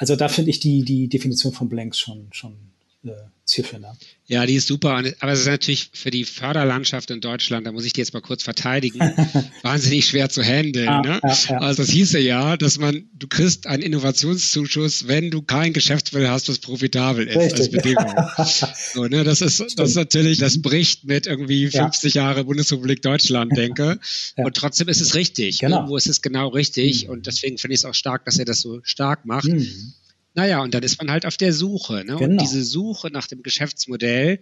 [0.00, 2.56] Also da finde ich die, die Definition von Blanks schon, schon
[3.04, 3.10] äh,
[3.50, 3.96] zielführender.
[4.26, 5.02] Ja, die ist super.
[5.18, 8.20] Aber es ist natürlich für die Förderlandschaft in Deutschland, da muss ich die jetzt mal
[8.20, 9.00] kurz verteidigen,
[9.62, 10.86] wahnsinnig schwer zu handeln.
[10.86, 11.20] Ja, ne?
[11.22, 11.58] ja, ja.
[11.58, 16.48] Also das hieße ja, dass man, du kriegst einen Innovationszuschuss, wenn du kein Geschäftsmodell hast,
[16.48, 17.58] das profitabel ist Richtig.
[17.58, 18.14] als Bedingung.
[18.94, 19.24] so, ne?
[19.24, 23.98] Das ist, das ist natürlich, das bricht mit irgendwie 50 Jahre Bundesrepublik Deutschland, denke.
[24.36, 25.58] Und trotzdem ist es richtig.
[25.58, 25.78] Genau.
[25.78, 27.04] Irgendwo ist es genau richtig.
[27.04, 27.10] Mhm.
[27.10, 29.48] Und deswegen finde ich es auch stark, dass er das so stark macht.
[29.48, 29.94] Mhm.
[30.34, 32.04] Naja, und dann ist man halt auf der Suche.
[32.04, 32.16] Ne?
[32.16, 32.22] Genau.
[32.22, 34.40] Und diese Suche nach dem Geschäftsmodell,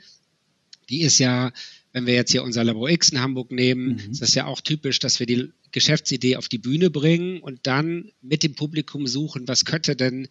[0.88, 1.52] die ist ja,
[1.92, 4.12] wenn wir jetzt hier unser Labor X in Hamburg nehmen, mhm.
[4.12, 8.10] ist das ja auch typisch, dass wir die Geschäftsidee auf die Bühne bringen und dann
[8.20, 10.28] mit dem Publikum suchen, was könnte denn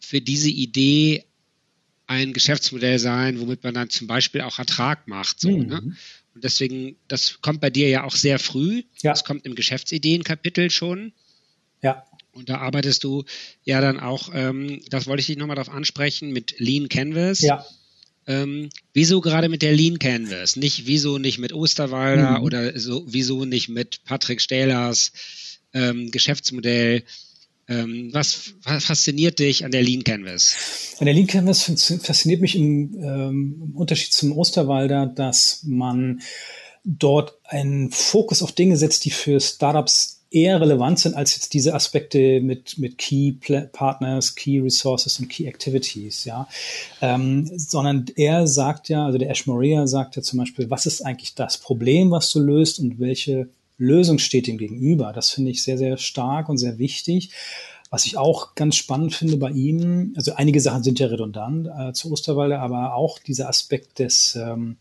[0.00, 1.24] für diese Idee
[2.06, 5.40] ein Geschäftsmodell sein, womit man dann zum Beispiel auch Ertrag macht.
[5.40, 5.66] So, mhm.
[5.66, 5.96] ne?
[6.34, 8.82] Und deswegen, das kommt bei dir ja auch sehr früh.
[9.02, 9.12] Ja.
[9.12, 11.12] Das kommt im Geschäftsideenkapitel schon.
[11.82, 12.04] Ja.
[12.32, 13.24] Und da arbeitest du
[13.64, 17.40] ja dann auch, ähm, das wollte ich dich nochmal darauf ansprechen, mit Lean Canvas.
[17.40, 17.64] Ja.
[18.26, 20.56] Ähm, wieso gerade mit der Lean Canvas?
[20.56, 22.44] Nicht wieso nicht mit Osterwalder mhm.
[22.44, 25.12] oder so, wieso nicht mit Patrick Stählers
[25.72, 27.02] ähm, Geschäftsmodell?
[27.66, 30.96] Ähm, was, fasziniert dich an der Lean Canvas?
[30.98, 31.62] An der Lean Canvas
[32.02, 36.20] fasziniert mich im, ähm, im Unterschied zum Osterwalder, dass man
[36.84, 41.74] dort einen Fokus auf Dinge setzt, die für Startups eher relevant sind als jetzt diese
[41.74, 43.32] Aspekte mit, mit Key
[43.72, 46.48] Partners, Key Resources und Key Activities, ja.
[47.00, 51.02] Ähm, sondern er sagt ja, also der Ash Morea sagt ja zum Beispiel, was ist
[51.02, 55.12] eigentlich das Problem, was du löst und welche Lösung steht ihm gegenüber.
[55.12, 57.30] Das finde ich sehr, sehr stark und sehr wichtig.
[57.90, 61.92] Was ich auch ganz spannend finde bei ihm, also einige Sachen sind ja redundant äh,
[61.92, 64.76] zu Osterwalde, aber auch dieser Aspekt des, ähm,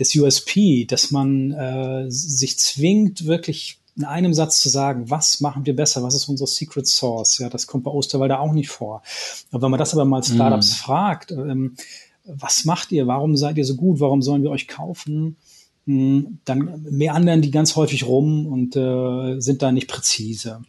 [0.00, 5.66] des USP, dass man äh, sich zwingt, wirklich in einem Satz zu sagen, was machen
[5.66, 9.02] wir besser, was ist unsere Secret Source, ja, das kommt bei Osterwalde auch nicht vor.
[9.50, 10.74] Aber wenn man das aber mal Startups mm.
[10.76, 11.76] fragt, ähm,
[12.24, 15.36] was macht ihr, warum seid ihr so gut, warum sollen wir euch kaufen,
[15.86, 20.62] hm, dann meandern die ganz häufig rum und äh, sind da nicht präzise.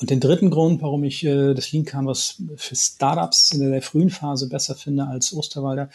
[0.00, 4.08] Und den dritten Grund, warum ich äh, das Lean Canvas für Startups in der frühen
[4.08, 5.90] Phase besser finde als Osterwalder,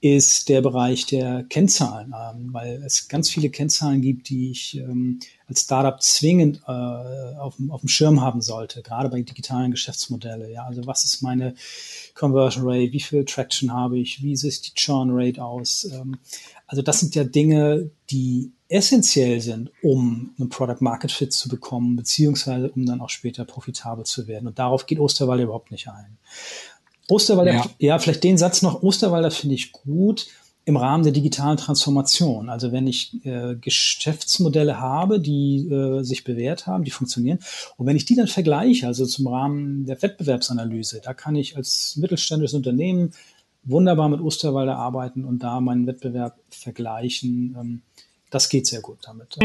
[0.00, 5.20] ist der Bereich der Kennzahlen, ähm, weil es ganz viele Kennzahlen gibt, die ich ähm,
[5.48, 10.50] als Startup zwingend äh, auf, auf dem Schirm haben sollte, gerade bei digitalen Geschäftsmodellen.
[10.50, 11.54] Ja, also was ist meine
[12.14, 15.88] Conversion Rate, wie viel Traction habe ich, wie sieht die Churn Rate aus?
[15.92, 16.18] Ähm,
[16.66, 21.96] also das sind ja Dinge, die essentiell sind, um einen Product Market Fit zu bekommen,
[21.96, 24.48] beziehungsweise um dann auch später profitabel zu werden.
[24.48, 26.18] Und darauf geht Osterwalder überhaupt nicht ein.
[27.08, 27.70] Osterwalder, ja.
[27.78, 30.26] ja, vielleicht den Satz noch, Osterwalder finde ich gut
[30.64, 32.48] im Rahmen der digitalen Transformation.
[32.48, 37.38] Also wenn ich äh, Geschäftsmodelle habe, die äh, sich bewährt haben, die funktionieren,
[37.76, 41.96] und wenn ich die dann vergleiche, also zum Rahmen der Wettbewerbsanalyse, da kann ich als
[41.96, 43.12] mittelständisches Unternehmen
[43.62, 47.56] wunderbar mit Osterwalder arbeiten und da meinen Wettbewerb vergleichen.
[47.58, 47.82] Ähm,
[48.30, 49.36] das geht sehr gut damit.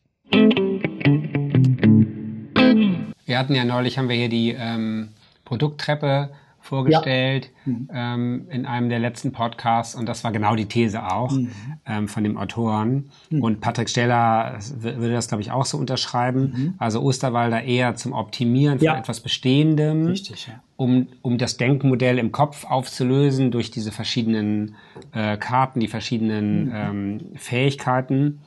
[3.27, 5.11] Wir hatten ja neulich, haben wir hier die ähm,
[5.45, 7.73] Produkttreppe vorgestellt ja.
[7.73, 7.89] mhm.
[7.93, 11.51] ähm, in einem der letzten Podcasts und das war genau die These auch mhm.
[11.87, 13.11] ähm, von dem Autoren.
[13.31, 13.43] Mhm.
[13.43, 16.53] Und Patrick Steller würde das, glaube ich, auch so unterschreiben.
[16.55, 16.75] Mhm.
[16.79, 18.99] Also Osterwalder eher zum Optimieren von ja.
[18.99, 20.61] etwas Bestehendem, Richtig, ja.
[20.77, 24.77] um, um das Denkmodell im Kopf aufzulösen durch diese verschiedenen
[25.13, 26.73] äh, Karten, die verschiedenen mhm.
[26.75, 28.41] ähm, Fähigkeiten.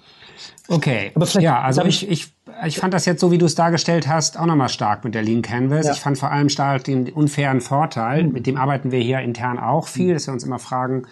[0.67, 2.33] Okay, aber vielleicht, ja, also ich, ich,
[2.65, 5.23] ich fand das jetzt so, wie du es dargestellt hast, auch nochmal stark mit der
[5.23, 5.87] Lean Canvas.
[5.87, 5.93] Ja.
[5.93, 8.33] Ich fand vor allem stark den unfairen Vorteil, mhm.
[8.33, 10.13] mit dem arbeiten wir hier intern auch viel, mhm.
[10.13, 11.03] dass wir uns immer fragen,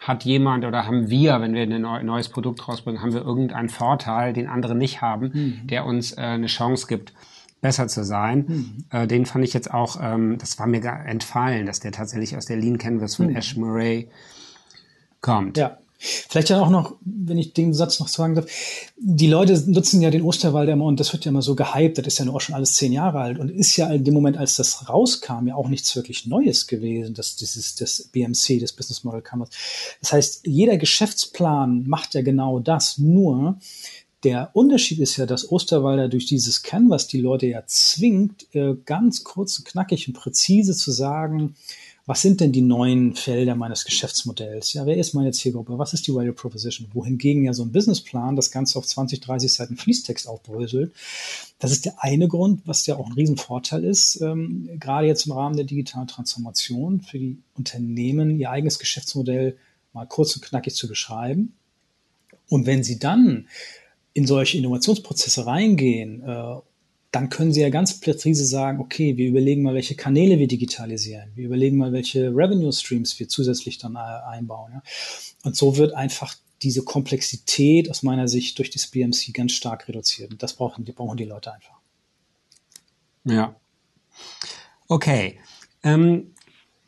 [0.00, 4.32] hat jemand oder haben wir, wenn wir ein neues Produkt rausbringen, haben wir irgendeinen Vorteil,
[4.32, 5.66] den andere nicht haben, mhm.
[5.66, 7.12] der uns äh, eine Chance gibt,
[7.60, 8.44] besser zu sein.
[8.48, 8.84] Mhm.
[8.90, 12.46] Äh, den fand ich jetzt auch, ähm, das war mir entfallen, dass der tatsächlich aus
[12.46, 13.36] der Lean Canvas von mhm.
[13.36, 14.08] Ash Murray
[15.20, 15.56] kommt.
[15.56, 15.78] Ja.
[16.02, 18.46] Vielleicht ja auch noch, wenn ich den Satz noch sagen darf,
[18.96, 22.06] die Leute nutzen ja den Osterwald immer und das wird ja immer so gehypt, das
[22.08, 24.36] ist ja nur auch schon alles zehn Jahre alt und ist ja in dem Moment,
[24.36, 29.04] als das rauskam, ja auch nichts wirklich Neues gewesen, dass dieses, das BMC, das Business
[29.04, 29.50] Model Canvas.
[30.00, 33.58] Das heißt, jeder Geschäftsplan macht ja genau das, nur
[34.24, 39.24] der Unterschied ist ja, dass Osterwalder durch dieses Canvas die Leute ja zwingt, äh, ganz
[39.24, 41.54] kurz und knackig und präzise zu sagen,
[42.04, 44.72] was sind denn die neuen Felder meines Geschäftsmodells?
[44.72, 45.78] Ja, wer ist meine Zielgruppe?
[45.78, 46.88] Was ist die Value Proposition?
[46.92, 50.92] Wohingegen ja so ein Businessplan das Ganze auf 20, 30 Seiten Fließtext aufbröselt.
[51.60, 55.32] Das ist der eine Grund, was ja auch ein Riesenvorteil ist, ähm, gerade jetzt im
[55.32, 59.56] Rahmen der digitalen Transformation für die Unternehmen, ihr eigenes Geschäftsmodell
[59.92, 61.54] mal kurz und knackig zu beschreiben.
[62.48, 63.46] Und wenn sie dann
[64.12, 66.56] in solche Innovationsprozesse reingehen äh,
[67.12, 71.30] dann können Sie ja ganz präzise sagen, okay, wir überlegen mal, welche Kanäle wir digitalisieren.
[71.34, 74.72] Wir überlegen mal, welche Revenue Streams wir zusätzlich dann äh, einbauen.
[74.72, 74.82] Ja.
[75.44, 80.32] Und so wird einfach diese Komplexität aus meiner Sicht durch das BMC ganz stark reduziert.
[80.32, 81.80] Und das brauchen die, brauchen die Leute einfach.
[83.24, 83.56] Ja.
[84.88, 85.38] Okay.
[85.82, 86.32] Ähm,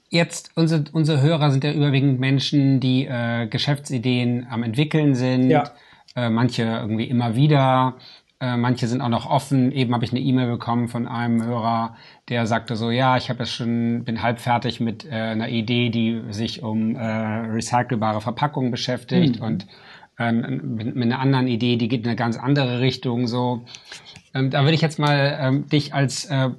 [0.09, 5.51] jetzt, unsere, unsere Hörer sind ja überwiegend Menschen, die äh, Geschäftsideen am entwickeln sind.
[5.51, 5.75] Ja.
[6.17, 7.99] Äh, manche irgendwie immer wieder.
[8.41, 9.71] Äh, manche sind auch noch offen.
[9.73, 11.97] Eben habe ich eine E-Mail bekommen von einem Hörer,
[12.29, 15.91] der sagte so, ja, ich habe jetzt schon, bin halb fertig mit äh, einer Idee,
[15.91, 19.47] die sich um äh, recycelbare Verpackungen beschäftigt mhm.
[19.47, 19.67] und
[20.19, 23.27] ähm, mit, mit, einer anderen Idee, die geht in eine ganz andere Richtung.
[23.27, 23.65] So,
[24.35, 26.51] ähm, da würde ich jetzt mal ähm, dich als äh,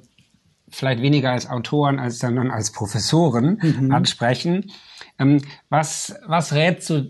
[0.68, 3.92] vielleicht weniger als Autoren als dann als Professoren mhm.
[3.92, 4.72] ansprechen.
[5.18, 7.06] Ähm, was was rätst du?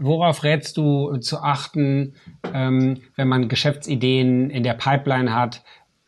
[0.00, 2.14] Worauf rätst du zu achten,
[2.52, 5.62] ähm, wenn man Geschäftsideen in der Pipeline hat,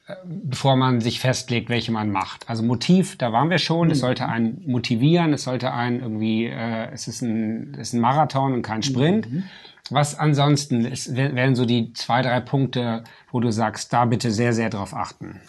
[0.06, 2.48] äh, bevor man sich festlegt, welche man macht.
[2.48, 3.90] Also Motiv, da waren wir schon.
[3.90, 4.00] Es mhm.
[4.02, 5.32] sollte einen motivieren.
[5.32, 9.30] Es sollte einen irgendwie, äh, es ist ein, es ist ein Marathon und kein Sprint.
[9.30, 9.44] Mhm.
[9.90, 14.52] Was ansonsten ist, wären so die zwei, drei Punkte, wo du sagst, da bitte sehr,
[14.52, 15.40] sehr drauf achten.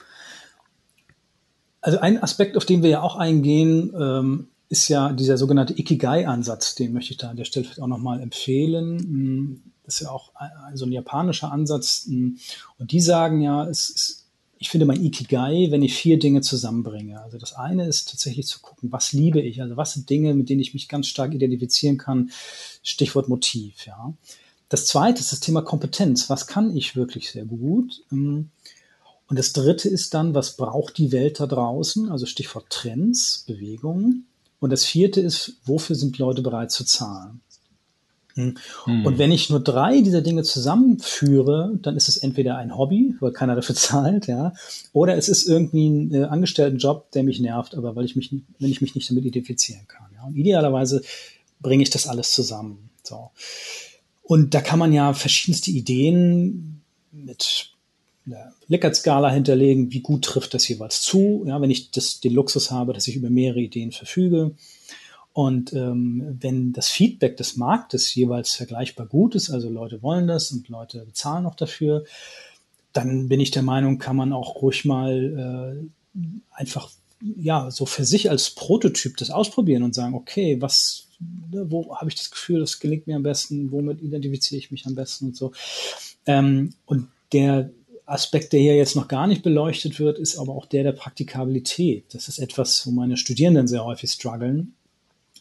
[1.82, 6.76] Also ein Aspekt, auf den wir ja auch eingehen, ähm, ist ja dieser sogenannte Ikigai-Ansatz.
[6.76, 9.00] Den möchte ich da an der Stelle auch nochmal empfehlen.
[9.00, 10.32] Hm, das ist ja auch
[10.74, 12.06] so ein japanischer Ansatz.
[12.08, 12.38] Hm,
[12.78, 14.28] und die sagen ja, es ist
[14.60, 17.22] ich finde mein Ikigai, wenn ich vier Dinge zusammenbringe.
[17.22, 19.62] Also das eine ist tatsächlich zu gucken, was liebe ich?
[19.62, 22.32] Also was sind Dinge, mit denen ich mich ganz stark identifizieren kann?
[22.82, 24.14] Stichwort Motiv, ja.
[24.70, 26.30] Das zweite ist das Thema Kompetenz.
[26.30, 28.04] Was kann ich wirklich sehr gut?
[28.12, 28.50] Ähm,
[29.30, 32.10] und das dritte ist dann, was braucht die Welt da draußen?
[32.10, 34.26] Also Stichwort Trends, Bewegungen.
[34.60, 37.42] Und das vierte ist, wofür sind Leute bereit zu zahlen?
[38.38, 38.56] Hm.
[39.04, 43.32] Und wenn ich nur drei dieser Dinge zusammenführe, dann ist es entweder ein Hobby, weil
[43.32, 44.54] keiner dafür zahlt, ja,
[44.94, 48.70] oder es ist irgendwie ein äh, Angestelltenjob, der mich nervt, aber weil ich mich, wenn
[48.70, 50.08] ich mich nicht damit identifizieren kann.
[50.16, 50.24] Ja.
[50.24, 51.02] Und idealerweise
[51.60, 52.90] bringe ich das alles zusammen.
[53.04, 53.32] So.
[54.22, 57.72] Und da kann man ja verschiedenste Ideen mit
[58.28, 62.72] einer Likert-Skala hinterlegen, wie gut trifft das jeweils zu, ja, wenn ich das, den Luxus
[62.72, 64.52] habe, dass ich über mehrere Ideen verfüge.
[65.34, 70.52] Und ähm, wenn das Feedback des Marktes jeweils vergleichbar gut ist, also Leute wollen das
[70.52, 72.06] und Leute bezahlen auch dafür,
[72.92, 75.86] dann bin ich der Meinung, kann man auch ruhig mal
[76.16, 76.20] äh,
[76.52, 76.90] einfach
[77.22, 81.08] ja so für sich als Prototyp das ausprobieren und sagen, okay, was,
[81.52, 84.86] ne, wo habe ich das Gefühl, das gelingt mir am besten, womit identifiziere ich mich
[84.88, 85.52] am besten und so.
[86.26, 87.70] Ähm, und der
[88.08, 92.06] Aspekt, der hier jetzt noch gar nicht beleuchtet wird, ist aber auch der der Praktikabilität.
[92.14, 94.74] Das ist etwas, wo meine Studierenden sehr häufig strugglen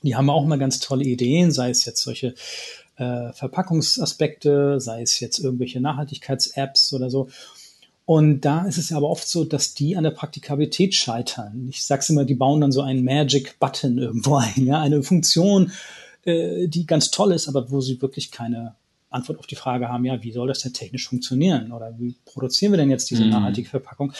[0.02, 2.35] die haben auch immer ganz tolle Ideen, sei es jetzt solche
[2.96, 7.29] äh, Verpackungsaspekte, sei es jetzt irgendwelche Nachhaltigkeits-Apps oder so.
[8.05, 11.66] Und da ist es aber oft so, dass die an der Praktikabilität scheitern.
[11.68, 15.72] Ich sag's immer, die bauen dann so einen Magic Button irgendwo ein, ja, eine Funktion,
[16.24, 18.76] äh, die ganz toll ist, aber wo sie wirklich keine
[19.16, 21.72] Antwort auf die Frage haben, ja, wie soll das denn technisch funktionieren?
[21.72, 23.31] Oder wie produzieren wir denn jetzt diese mhm.
[23.31, 24.12] nachhaltige Verpackung?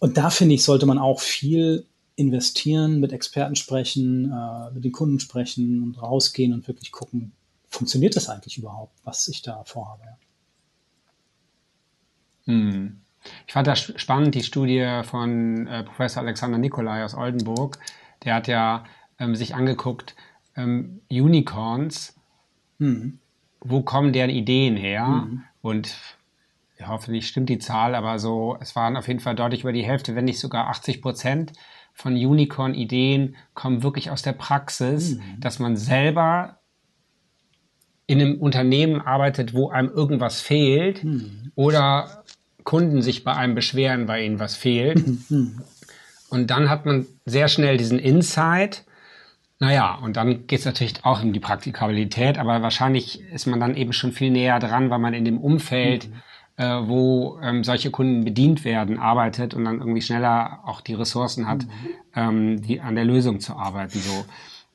[0.00, 4.92] Und da finde ich, sollte man auch viel investieren, mit Experten sprechen, äh, mit den
[4.92, 7.32] Kunden sprechen und rausgehen und wirklich gucken,
[7.68, 10.02] funktioniert das eigentlich überhaupt, was ich da vorhabe.
[12.46, 13.00] Hm.
[13.46, 17.78] Ich fand das spannend, die Studie von äh, Professor Alexander Nikolai aus Oldenburg.
[18.24, 18.84] Der hat ja
[19.18, 20.16] ähm, sich angeguckt,
[20.56, 22.14] ähm, Unicorns,
[22.78, 23.18] hm.
[23.60, 25.06] Wo kommen deren Ideen her?
[25.06, 25.42] Hm.
[25.60, 25.96] Und
[26.78, 29.84] ja, hoffentlich stimmt die Zahl, aber so, es waren auf jeden Fall deutlich über die
[29.84, 31.52] Hälfte, wenn nicht sogar 80 Prozent
[31.92, 35.40] von Unicorn-Ideen kommen wirklich aus der Praxis, mhm.
[35.40, 36.60] dass man selber
[38.06, 41.50] in einem Unternehmen arbeitet, wo einem irgendwas fehlt mhm.
[41.56, 42.24] oder
[42.62, 45.04] Kunden sich bei einem beschweren, weil ihnen was fehlt.
[45.30, 45.62] Mhm.
[46.30, 48.84] Und dann hat man sehr schnell diesen Insight.
[49.60, 53.74] Naja, und dann geht es natürlich auch um die Praktikabilität, aber wahrscheinlich ist man dann
[53.74, 56.22] eben schon viel näher dran, weil man in dem Umfeld mhm
[56.58, 61.46] äh, wo ähm, solche Kunden bedient werden, arbeitet und dann irgendwie schneller auch die Ressourcen
[61.46, 61.70] hat, mhm.
[62.16, 64.00] ähm, die, an der Lösung zu arbeiten.
[64.00, 64.24] So.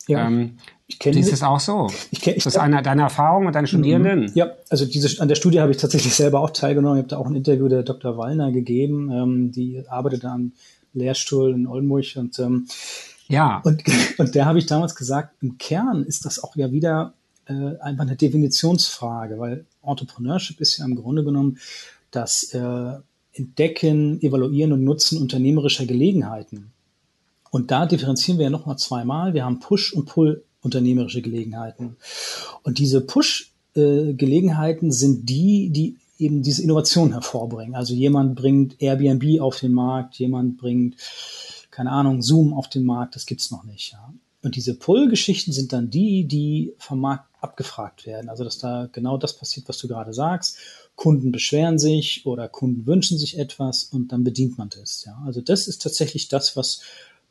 [0.07, 0.25] Ja.
[0.25, 1.87] Ähm, ich kenne Siehst es auch so?
[2.11, 4.21] Ich kenn, ich ist das eine deiner Erfahrungen mit deinen Studierenden?
[4.21, 4.31] Mhm.
[4.33, 6.99] Ja, also diese, an der Studie habe ich tatsächlich selber auch teilgenommen.
[6.99, 8.17] Ich habe da auch ein Interview der Dr.
[8.17, 9.11] Wallner gegeben.
[9.11, 10.53] Ähm, die arbeitet am
[10.93, 12.67] Lehrstuhl in Oldenburg und ähm,
[13.27, 13.61] ja.
[13.63, 13.83] Und,
[14.17, 17.13] und der habe ich damals gesagt, im Kern ist das auch ja wieder
[17.45, 21.57] äh, einfach eine Definitionsfrage, weil Entrepreneurship ist ja im Grunde genommen
[22.11, 22.93] das äh,
[23.33, 26.71] Entdecken, Evaluieren und Nutzen unternehmerischer Gelegenheiten.
[27.49, 29.33] Und da differenzieren wir ja nochmal zweimal.
[29.33, 31.97] Wir haben Push- und Pull-unternehmerische Gelegenheiten.
[32.63, 37.75] Und diese Push-Gelegenheiten sind die, die eben diese Innovation hervorbringen.
[37.75, 40.95] Also jemand bringt Airbnb auf den Markt, jemand bringt,
[41.73, 43.93] keine Ahnung, Zoom auf den Markt, das gibt's noch nicht.
[43.93, 44.13] Ja.
[44.43, 48.29] Und diese Pull-Geschichten sind dann die, die vom Markt abgefragt werden.
[48.29, 50.57] Also dass da genau das passiert, was du gerade sagst.
[50.95, 55.03] Kunden beschweren sich oder Kunden wünschen sich etwas und dann bedient man das.
[55.05, 56.81] Ja, also das ist tatsächlich das, was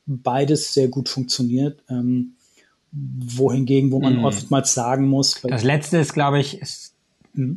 [0.07, 1.83] beides sehr gut funktioniert.
[1.89, 2.35] Ähm,
[2.93, 4.25] wohingegen, wo man mm.
[4.25, 5.41] oftmals sagen muss.
[5.43, 6.95] Das letzte ist, glaube ich, ist,
[7.33, 7.55] mm.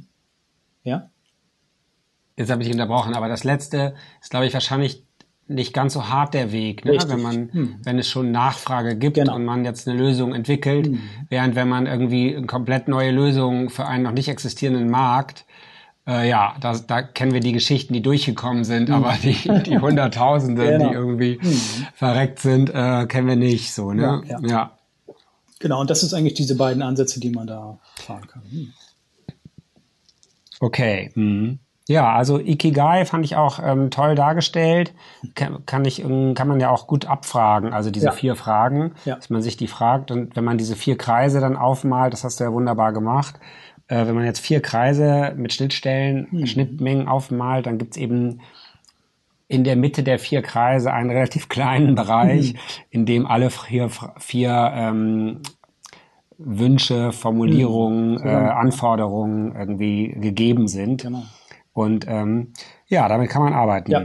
[0.84, 1.10] ja.
[2.38, 5.05] Jetzt habe ich unterbrochen, aber das letzte ist, glaube ich, wahrscheinlich
[5.48, 6.98] nicht ganz so hart der Weg, ne?
[7.08, 7.76] wenn man, hm.
[7.84, 9.36] wenn es schon Nachfrage gibt genau.
[9.36, 11.00] und man jetzt eine Lösung entwickelt, hm.
[11.30, 15.46] während wenn man irgendwie eine komplett neue Lösung für einen noch nicht existierenden Markt
[16.08, 18.96] äh, ja, da, da kennen wir die Geschichten, die durchgekommen sind, mhm.
[18.96, 20.90] aber die, die Hunderttausende, genau.
[20.90, 21.88] die irgendwie mhm.
[21.96, 24.22] verreckt sind, äh, kennen wir nicht so, ne?
[24.28, 24.48] Ja, ja.
[24.48, 24.78] ja,
[25.60, 28.44] Genau, und das ist eigentlich diese beiden Ansätze, die man da fahren kann.
[28.52, 28.74] Mhm.
[30.60, 31.12] Okay.
[31.16, 31.60] Mhm.
[31.88, 34.94] Ja, also Ikigai fand ich auch ähm, toll dargestellt.
[35.36, 38.12] Kann, kann, ich, kann man ja auch gut abfragen, also diese ja.
[38.12, 39.16] vier Fragen, ja.
[39.16, 42.40] dass man sich die fragt und wenn man diese vier Kreise dann aufmalt, das hast
[42.40, 43.40] du ja wunderbar gemacht,
[43.88, 46.48] äh, wenn man jetzt vier Kreise mit Schnittstellen, mhm.
[46.48, 48.42] Schnittmengen aufmalt, dann gibt's eben
[49.48, 52.60] in der Mitte der vier Kreise einen relativ kleinen Bereich, mhm.
[52.90, 55.42] in dem alle vier, vier ähm,
[56.40, 58.28] Wünsche, Formulierungen, mhm.
[58.28, 61.04] äh, Anforderungen irgendwie gegeben sind.
[61.04, 61.24] Genau.
[61.76, 62.54] Und ähm,
[62.88, 63.92] ja, damit kann man arbeiten.
[63.92, 64.02] Ja.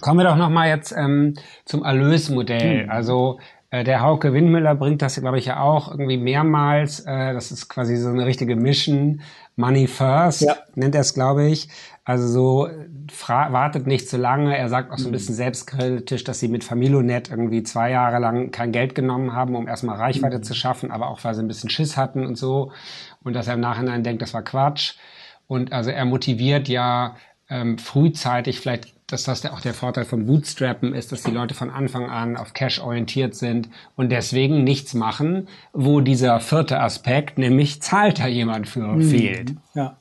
[0.00, 1.34] Kommen wir doch noch mal jetzt ähm,
[1.66, 2.84] zum Erlösmodell.
[2.84, 2.90] Mhm.
[2.90, 3.38] Also
[3.70, 7.00] äh, der Hauke Windmüller bringt das, glaube ich, ja auch irgendwie mehrmals.
[7.00, 9.20] Äh, das ist quasi so eine richtige Mission.
[9.56, 10.56] Money first ja.
[10.76, 11.68] nennt er es, glaube ich.
[12.04, 12.68] Also so
[13.18, 14.56] wartet nicht zu lange.
[14.56, 15.12] Er sagt auch so ein mhm.
[15.12, 19.68] bisschen selbstkritisch, dass sie mit Familonet irgendwie zwei Jahre lang kein Geld genommen haben, um
[19.68, 20.42] erstmal Reichweite mhm.
[20.42, 22.72] zu schaffen, aber auch weil sie ein bisschen Schiss hatten und so.
[23.24, 24.94] Und dass er im Nachhinein denkt, das war Quatsch.
[25.48, 27.16] Und also er motiviert ja
[27.50, 31.70] ähm, frühzeitig vielleicht, dass das auch der Vorteil von Bootstrappen ist, dass die Leute von
[31.70, 37.80] Anfang an auf Cash orientiert sind und deswegen nichts machen, wo dieser vierte Aspekt, nämlich
[37.80, 39.02] zahlt da jemand für, mhm.
[39.02, 39.54] fehlt.
[39.74, 39.96] Ja.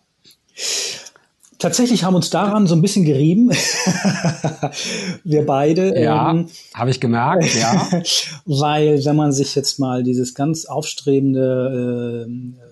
[1.60, 3.49] Tatsächlich haben uns daran so ein bisschen gerieben.
[5.23, 5.99] Wir beide.
[5.99, 7.88] Ja, ähm, habe ich gemerkt, ja.
[8.45, 12.66] weil, wenn man sich jetzt mal dieses ganz aufstrebende äh,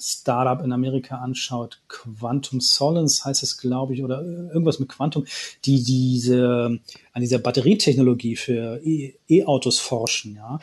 [0.00, 5.24] Startup in Amerika anschaut, Quantum Solence heißt es, glaube ich, oder irgendwas mit Quantum,
[5.64, 6.78] die diese
[7.12, 10.60] an dieser Batterietechnologie für e, E-Autos forschen, ja.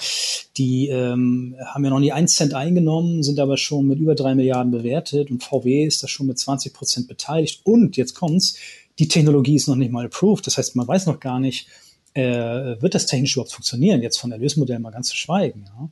[0.57, 4.35] Die ähm, haben ja noch nie einen Cent eingenommen, sind aber schon mit über drei
[4.35, 7.61] Milliarden bewertet und VW ist da schon mit 20 Prozent beteiligt.
[7.63, 8.57] Und jetzt kommt's,
[8.99, 10.47] die Technologie ist noch nicht mal approved.
[10.47, 11.67] Das heißt, man weiß noch gar nicht,
[12.15, 14.01] äh, wird das technisch überhaupt funktionieren?
[14.01, 15.65] Jetzt von Erlösmodell mal ganz zu schweigen.
[15.65, 15.89] Ja?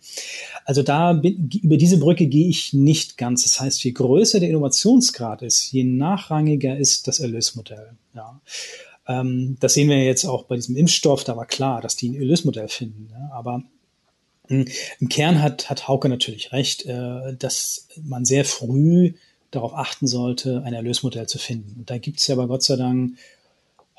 [0.65, 3.43] Also da bin, über diese Brücke gehe ich nicht ganz.
[3.43, 7.91] Das heißt, je größer der Innovationsgrad ist, je nachrangiger ist das Erlösmodell.
[8.15, 8.39] Ja?
[9.05, 11.25] Ähm, das sehen wir jetzt auch bei diesem Impfstoff.
[11.25, 13.09] Da war klar, dass die ein Erlösmodell finden.
[13.11, 13.29] Ja?
[13.33, 13.61] Aber
[14.47, 14.65] hm,
[15.01, 19.13] im Kern hat, hat Hauke natürlich recht, äh, dass man sehr früh
[19.51, 21.79] darauf achten sollte, ein Erlösmodell zu finden.
[21.79, 23.17] Und da gibt es ja aber Gott sei Dank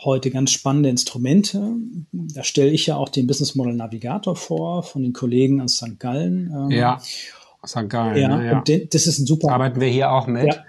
[0.02, 1.76] heute ganz spannende Instrumente.
[2.12, 5.98] Da stelle ich ja auch den Business Model Navigator vor von den Kollegen aus St.
[5.98, 6.52] Gallen.
[6.54, 7.00] Ähm, ja,
[7.66, 7.88] St.
[7.88, 8.16] Gallen.
[8.16, 8.58] Ja, ja.
[8.58, 9.50] Und das ist ein super.
[9.50, 10.46] Arbeiten wir hier auch mit.
[10.46, 10.64] Ja.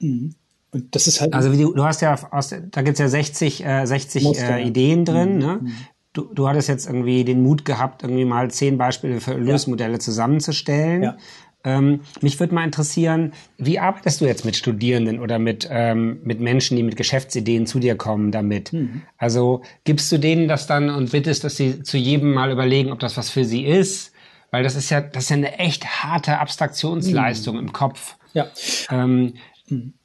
[0.00, 0.34] Mhm.
[0.72, 1.34] Und das ist halt.
[1.34, 5.04] Also du, du hast ja aus, da gibt's ja 60, äh, 60 Muster, äh, Ideen
[5.04, 5.34] drin.
[5.34, 5.38] Mhm.
[5.38, 5.58] Ne?
[5.62, 5.72] Mhm.
[6.12, 9.98] Du, du hattest jetzt irgendwie den Mut gehabt, irgendwie mal zehn Beispiele für Lösmodelle ja.
[10.00, 11.02] zusammenzustellen.
[11.04, 11.16] Ja.
[11.62, 16.40] Ähm, mich würde mal interessieren, wie arbeitest du jetzt mit Studierenden oder mit, ähm, mit
[16.40, 18.72] Menschen, die mit Geschäftsideen zu dir kommen damit?
[18.72, 19.02] Mhm.
[19.18, 22.98] Also gibst du denen das dann und bittest, dass sie zu jedem mal überlegen, ob
[22.98, 24.12] das was für sie ist?
[24.50, 27.62] Weil das ist ja, das ist ja eine echt harte Abstraktionsleistung mhm.
[27.62, 28.16] im Kopf.
[28.32, 28.46] Ja.
[28.90, 29.34] Ähm.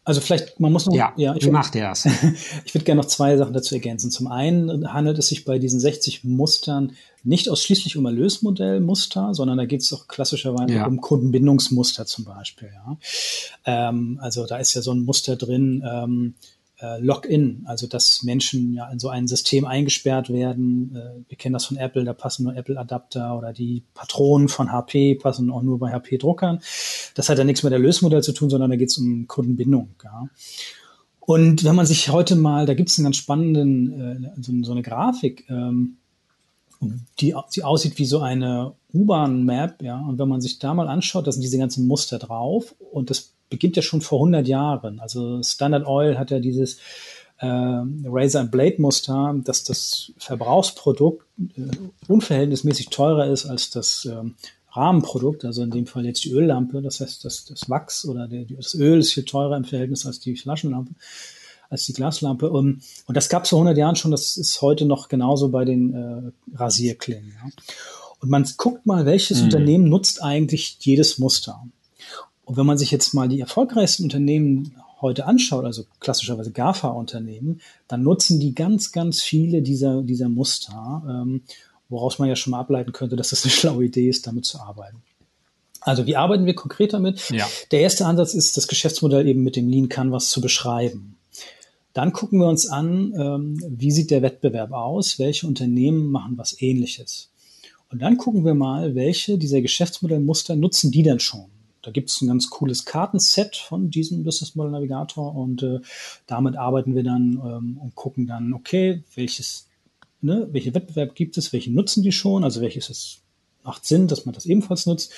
[0.03, 0.93] Also vielleicht, man muss noch.
[0.93, 2.05] Ja, ja wie macht ihr das?
[2.65, 4.11] ich würde gerne noch zwei Sachen dazu ergänzen.
[4.11, 9.65] Zum einen handelt es sich bei diesen 60 Mustern nicht ausschließlich um Erlösmodellmuster, sondern da
[9.65, 10.85] geht es auch klassischerweise ja.
[10.85, 12.69] um Kundenbindungsmuster zum Beispiel.
[12.73, 12.97] Ja.
[13.65, 16.35] Ähm, also da ist ja so ein Muster drin, ähm,
[16.85, 20.95] äh, Login, also dass Menschen ja in so ein System eingesperrt werden.
[20.95, 25.15] Äh, wir kennen das von Apple, da passen nur Apple-Adapter oder die Patronen von HP
[25.15, 26.59] passen auch nur bei HP-Druckern.
[27.15, 29.89] Das hat ja nichts mit der Lösmodell zu tun, sondern da geht es um Kundenbindung.
[30.03, 30.29] Ja.
[31.19, 34.71] Und wenn man sich heute mal, da gibt es einen ganz spannenden, äh, so, so,
[34.71, 35.97] eine Grafik, ähm,
[37.19, 39.99] die, die aussieht wie so eine U-Bahn-Map, ja.
[39.99, 43.34] Und wenn man sich da mal anschaut, da sind diese ganzen Muster drauf und das
[43.49, 44.99] beginnt ja schon vor 100 Jahren.
[44.99, 46.77] Also Standard Oil hat ja dieses
[47.37, 51.25] äh, Razor and Blade Muster, dass das Verbrauchsprodukt
[51.57, 51.61] äh,
[52.07, 54.23] unverhältnismäßig teurer ist als das äh,
[54.71, 56.81] Rahmenprodukt, also in dem Fall jetzt die Öllampe.
[56.81, 60.19] Das heißt, das, das Wachs oder der, das Öl ist viel teurer im Verhältnis als
[60.19, 60.93] die Flaschenlampe,
[61.69, 62.49] als die Glaslampe.
[62.49, 64.11] Und, und das gab es vor 100 Jahren schon.
[64.11, 67.33] Das ist heute noch genauso bei den äh, Rasierklingen.
[67.35, 67.49] Ja.
[68.19, 69.45] Und man guckt mal, welches mhm.
[69.45, 71.63] Unternehmen nutzt eigentlich jedes Muster.
[72.45, 78.03] Und wenn man sich jetzt mal die erfolgreichsten Unternehmen heute anschaut, also klassischerweise GAFA-Unternehmen, dann
[78.03, 81.03] nutzen die ganz, ganz viele dieser, dieser Muster.
[81.07, 81.41] Ähm,
[81.89, 84.59] woraus man ja schon mal ableiten könnte, dass das eine schlaue Idee ist, damit zu
[84.59, 85.01] arbeiten.
[85.81, 87.29] Also wie arbeiten wir konkret damit?
[87.29, 87.47] Ja.
[87.71, 91.17] Der erste Ansatz ist, das Geschäftsmodell eben mit dem Lean Canvas zu beschreiben.
[91.93, 96.59] Dann gucken wir uns an, ähm, wie sieht der Wettbewerb aus, welche Unternehmen machen was
[96.59, 97.29] ähnliches.
[97.91, 101.45] Und dann gucken wir mal, welche dieser Geschäftsmodellmuster nutzen die denn schon.
[101.85, 105.81] Da gibt es ein ganz cooles Kartenset von diesem Business Model Navigator und äh,
[106.25, 109.67] damit arbeiten wir dann ähm, und gucken dann, okay, welches,
[110.21, 113.21] ne, welche Wettbewerb gibt es, welche nutzen die schon, also welches ist,
[113.63, 115.13] macht Sinn, dass man das ebenfalls nutzt.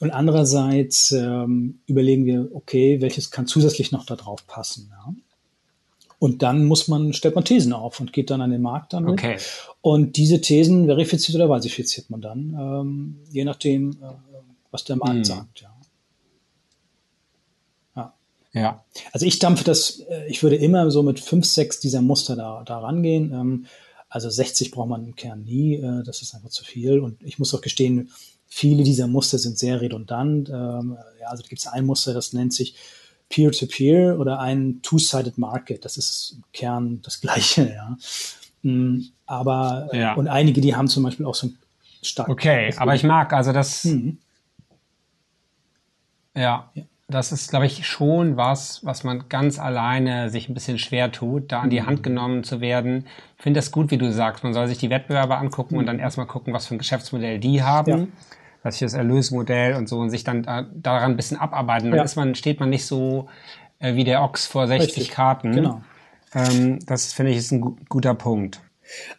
[0.00, 4.90] Und andererseits ähm, überlegen wir, okay, welches kann zusätzlich noch da drauf passen.
[4.90, 5.14] Ja?
[6.18, 9.12] Und dann muss man, stellt man Thesen auf und geht dann an den Markt damit.
[9.12, 9.36] Okay.
[9.80, 14.14] Und diese Thesen verifiziert oder falsifiziert man dann, ähm, je nachdem, äh,
[14.72, 15.24] was der Markt Hm.
[15.24, 15.60] sagt.
[15.60, 15.71] Ja.
[18.52, 18.84] Ja.
[19.12, 22.62] Also ich dampfe das, äh, ich würde immer so mit fünf, sechs dieser Muster da,
[22.66, 23.32] da rangehen.
[23.32, 23.66] Ähm,
[24.14, 27.00] Also 60 braucht man im Kern nie, äh, das ist einfach zu viel.
[27.00, 28.10] Und ich muss auch gestehen,
[28.46, 30.50] viele dieser Muster sind sehr redundant.
[30.50, 32.74] Ähm, Ja, also da gibt es ein Muster, das nennt sich
[33.30, 35.86] Peer-to-Peer oder ein Two-Sided Market.
[35.86, 37.96] Das ist im Kern das Gleiche, ja.
[38.62, 40.12] Mm, Aber, Ja.
[40.14, 41.58] und einige, die haben zum Beispiel auch so ein
[42.02, 42.28] stark.
[42.28, 44.18] Okay, aber ich mag, also das, Mhm.
[46.36, 46.70] ja,
[47.12, 51.52] das ist, glaube ich, schon was, was man ganz alleine sich ein bisschen schwer tut,
[51.52, 51.86] da an die Mhm.
[51.86, 53.06] Hand genommen zu werden.
[53.36, 54.42] Ich finde das gut, wie du sagst.
[54.44, 55.80] Man soll sich die Wettbewerber angucken Mhm.
[55.80, 57.90] und dann erstmal gucken, was für ein Geschäftsmodell die haben.
[57.90, 58.06] Ja.
[58.64, 61.90] Was für das Erlösmodell und so und sich dann da, daran ein bisschen abarbeiten.
[61.90, 62.04] Dann Ja.
[62.04, 63.28] ist man, steht man nicht so
[63.80, 65.10] äh, wie der Ochs vor 60 Richtig.
[65.10, 65.52] Karten.
[65.52, 65.82] Genau.
[66.34, 68.60] Ähm, das finde ich ist ein gu guter Punkt.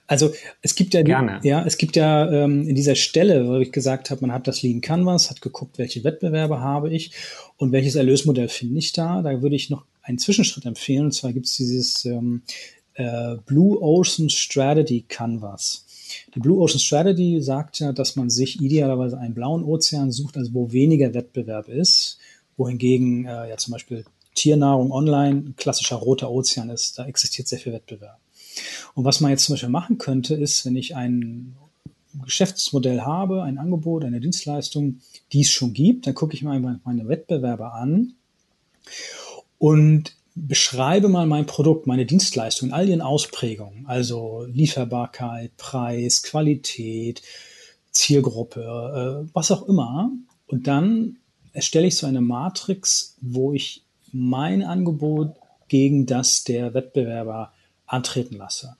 [0.08, 1.40] Also es gibt ja, Gerne.
[1.44, 4.62] ja, es gibt ja ähm, in dieser Stelle, wo ich gesagt habe, man hat das
[4.62, 7.12] Lean Canvas, hat geguckt, welche Wettbewerbe habe ich
[7.58, 9.22] und welches Erlösmodell finde ich da.
[9.22, 11.06] Da würde ich noch einen Zwischenschritt empfehlen.
[11.06, 12.44] Und zwar gibt es dieses ähm,
[12.96, 15.86] äh, Blue Ocean Strategy Canvas.
[16.36, 20.54] Die Blue Ocean Strategy sagt ja, dass man sich idealerweise einen blauen Ozean sucht, also
[20.54, 22.20] wo weniger Wettbewerb ist,
[22.58, 24.06] wohingegen äh, ja zum Beispiel
[24.36, 27.00] Tiernahrung online ein klassischer roter Ozean ist.
[27.00, 28.20] Da existiert sehr viel Wettbewerb.
[28.94, 31.56] Und was man jetzt zum Beispiel machen könnte, ist, wenn ich ein
[32.24, 35.00] Geschäftsmodell habe, ein Angebot, eine Dienstleistung,
[35.32, 38.14] die es schon gibt, dann gucke ich mal meine Wettbewerber an
[39.58, 47.22] und beschreibe mal mein Produkt, meine Dienstleistung in all ihren Ausprägungen, also Lieferbarkeit, Preis, Qualität,
[47.92, 50.12] Zielgruppe, äh, was auch immer.
[50.48, 51.18] Und dann
[51.54, 55.36] erstelle ich so eine Matrix, wo ich mein Angebot
[55.68, 57.53] gegen das der Wettbewerber
[57.94, 58.76] antreten lasse.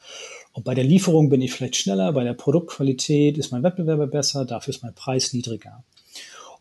[0.52, 4.46] Und bei der Lieferung bin ich vielleicht schneller, bei der Produktqualität ist mein Wettbewerber besser,
[4.46, 5.84] dafür ist mein Preis niedriger.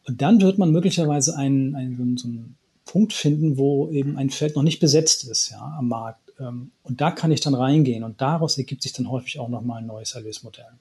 [0.07, 4.57] Und dann wird man möglicherweise einen, einen, so einen Punkt finden, wo eben ein Feld
[4.57, 6.33] noch nicht besetzt ist ja, am Markt.
[6.41, 9.79] Ähm, Und da kann ich dann reingehen und daraus ergibt sich dann häufig auch nochmal
[9.79, 10.73] ein neues Erlösmodell.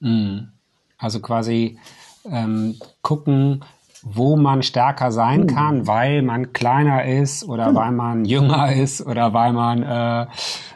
[0.00, 0.48] Mhm.
[0.98, 1.78] Also quasi
[2.24, 3.64] ähm, gucken,
[4.04, 5.46] wo man stärker sein Mhm.
[5.46, 10.26] kann, weil man kleiner ist oder weil man jünger ist oder weil man äh,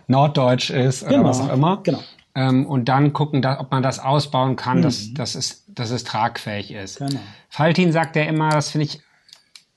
[0.06, 1.80] norddeutsch ist oder was auch immer.
[1.82, 2.00] Genau.
[2.34, 6.04] Ähm, und dann gucken, da, ob man das ausbauen kann, dass, dass, es, dass es
[6.04, 6.98] tragfähig ist.
[6.98, 7.20] Genau.
[7.48, 9.00] Faltin sagt ja immer, das finde ich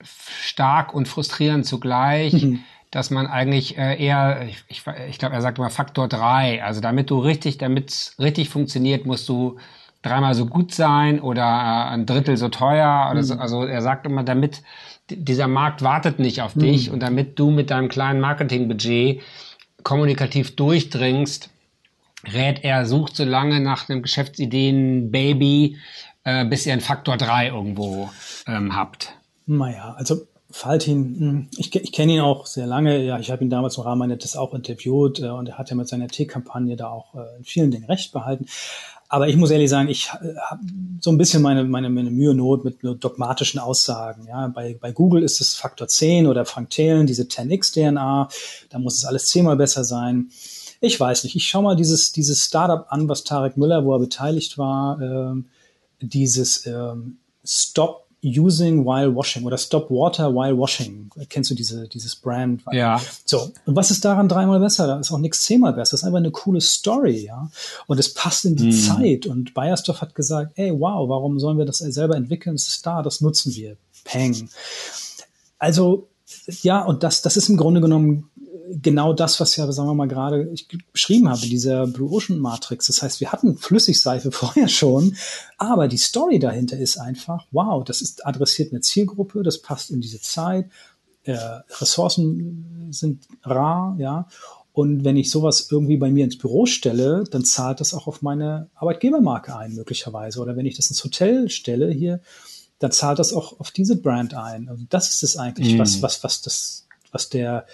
[0.02, 2.60] stark und frustrierend zugleich, Mhm.
[2.90, 6.62] dass man eigentlich äh, eher, ich, ich, ich glaube, er sagt immer Faktor drei.
[6.62, 9.56] Also damit du richtig, damit es richtig funktioniert, musst du
[10.02, 13.08] dreimal so gut sein oder äh, ein Drittel so teuer.
[13.10, 13.34] Oder so.
[13.34, 14.62] Also er sagt immer, damit
[15.08, 19.20] dieser Markt wartet nicht auf dich und damit du mit deinem kleinen Marketingbudget
[19.82, 21.50] kommunikativ durchdringst,
[22.32, 25.76] rät er, sucht so lange nach einem Geschäftsideen-Baby,
[26.24, 28.10] äh, bis ihr einen Faktor 3 irgendwo
[28.46, 29.14] ähm, habt.
[29.46, 33.02] Naja, also Faltin, mh, ich, ich kenne ihn auch sehr lange.
[33.02, 35.70] Ja, ich habe ihn damals im Rahmen meiner das auch interviewt äh, und er hat
[35.70, 38.46] ja mit seiner T-Kampagne da auch äh, in vielen Dingen recht behalten.
[39.12, 40.62] Aber ich muss ehrlich sagen, ich äh, habe
[40.98, 44.26] so ein bisschen meine, meine, meine Mühe Not mit dogmatischen Aussagen.
[44.26, 48.30] Ja, bei, bei Google ist es Faktor 10 oder Frank Thelen, diese 10x-DNA.
[48.70, 50.30] Da muss es alles zehnmal besser sein.
[50.80, 51.36] Ich weiß nicht.
[51.36, 55.44] Ich schaue mal dieses, dieses Startup an, was Tarek Müller, wo er beteiligt war, ähm,
[56.00, 61.10] dieses ähm, Stop Using While Washing oder Stop Water While Washing.
[61.28, 62.62] Kennst du diese, dieses Brand?
[62.70, 63.00] Ja.
[63.24, 64.86] So, und was ist daran dreimal besser?
[64.86, 65.92] Da ist auch nichts zehnmal besser.
[65.92, 67.50] Das ist einfach eine coole Story, ja.
[67.88, 69.26] Und es passt in die Zeit.
[69.26, 72.54] Und Bayersdorf hat gesagt, ey, wow, warum sollen wir das selber entwickeln?
[72.54, 73.76] Es ist da, das nutzen wir.
[74.04, 74.48] Peng.
[75.58, 76.06] Also,
[76.62, 78.30] ja, und das, das ist im Grunde genommen
[78.80, 82.86] genau das, was ja, sagen wir mal, gerade ich beschrieben habe, dieser Blue Ocean Matrix.
[82.86, 85.16] Das heißt, wir hatten Flüssigseife vorher schon,
[85.58, 90.00] aber die Story dahinter ist einfach, wow, das ist adressiert eine Zielgruppe, das passt in
[90.00, 90.70] diese Zeit,
[91.24, 91.36] äh,
[91.80, 94.26] Ressourcen sind rar, ja,
[94.72, 98.22] Und wenn ich sowas irgendwie bei mir ins Büro stelle, dann zahlt das auch auf
[98.22, 100.40] meine Arbeitgebermarke ein, möglicherweise.
[100.40, 102.20] Oder wenn ich das ins Hotel stelle hier,
[102.78, 104.68] dann zahlt das auch auf diese Brand ein.
[104.68, 105.78] Also das ist es eigentlich, mm.
[105.78, 107.66] was, was, was das, was der,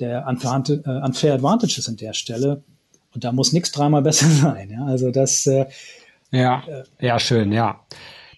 [0.00, 2.62] der unfair, äh, unfair Advantage ist an der Stelle.
[3.14, 4.70] Und da muss nichts dreimal besser sein.
[4.70, 4.84] Ja?
[4.86, 5.46] Also das.
[5.46, 5.66] Äh,
[6.30, 7.80] ja, äh, ja, schön, ja.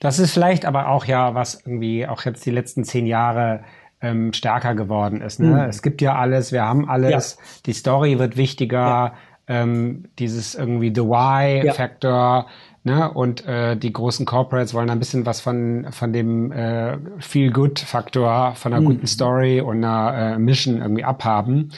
[0.00, 3.62] Das ist vielleicht aber auch ja, was irgendwie auch jetzt die letzten zehn Jahre
[4.00, 5.38] ähm, stärker geworden ist.
[5.38, 5.48] Ne?
[5.48, 5.56] Mhm.
[5.68, 7.44] Es gibt ja alles, wir haben alles, ja.
[7.66, 9.14] die Story wird wichtiger, ja.
[9.46, 12.46] Ähm, dieses irgendwie The Why-Factor.
[12.84, 13.12] Ne?
[13.12, 18.72] Und äh, die großen Corporates wollen ein bisschen was von, von dem äh, Feel-Good-Faktor, von
[18.72, 18.86] einer mhm.
[18.86, 21.72] guten Story und einer äh, Mission irgendwie abhaben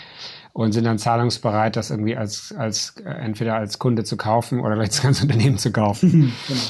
[0.54, 4.76] und sind dann zahlungsbereit, das irgendwie als, als äh, entweder als Kunde zu kaufen oder
[4.76, 6.32] vielleicht das ganze Unternehmen zu kaufen.
[6.48, 6.60] genau.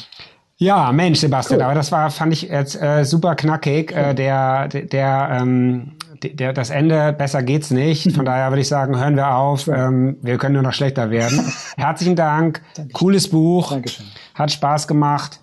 [0.56, 1.64] Ja, Mensch, Sebastian, cool.
[1.64, 3.92] aber das war, fand ich jetzt äh, super knackig.
[3.92, 5.92] Äh, der, der, der, ähm,
[6.32, 8.12] der, das Ende, besser geht's nicht.
[8.12, 9.68] Von daher würde ich sagen, hören wir auf.
[9.68, 11.52] Ähm, wir können nur noch schlechter werden.
[11.76, 12.62] Herzlichen Dank.
[12.74, 12.92] Dankeschön.
[12.92, 13.70] Cooles Buch.
[13.70, 14.06] Dankeschön.
[14.34, 15.40] Hat Spaß gemacht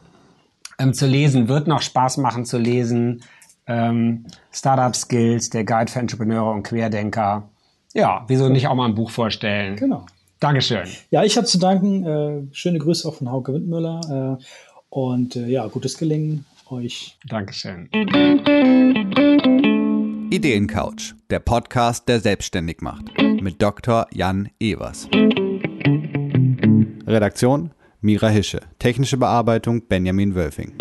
[0.79, 1.47] ähm, zu lesen.
[1.47, 3.23] Wird noch Spaß machen zu lesen.
[3.67, 7.49] Ähm, Startup Skills, der Guide für Entrepreneure und Querdenker.
[7.93, 9.75] Ja, wieso nicht auch mal ein Buch vorstellen?
[9.75, 10.05] Genau.
[10.39, 10.87] Dankeschön.
[11.11, 12.05] Ja, ich habe zu danken.
[12.05, 14.37] Äh, schöne Grüße auch von Hauke Windmüller.
[14.39, 14.43] Äh,
[14.89, 17.17] und äh, ja, gutes Gelingen euch.
[17.27, 17.89] Dankeschön.
[20.33, 23.03] Ideencouch, der Podcast, der selbstständig macht.
[23.41, 24.07] Mit Dr.
[24.13, 25.09] Jan Evers.
[27.05, 28.61] Redaktion Mira Hische.
[28.79, 30.71] Technische Bearbeitung Benjamin Wölfing.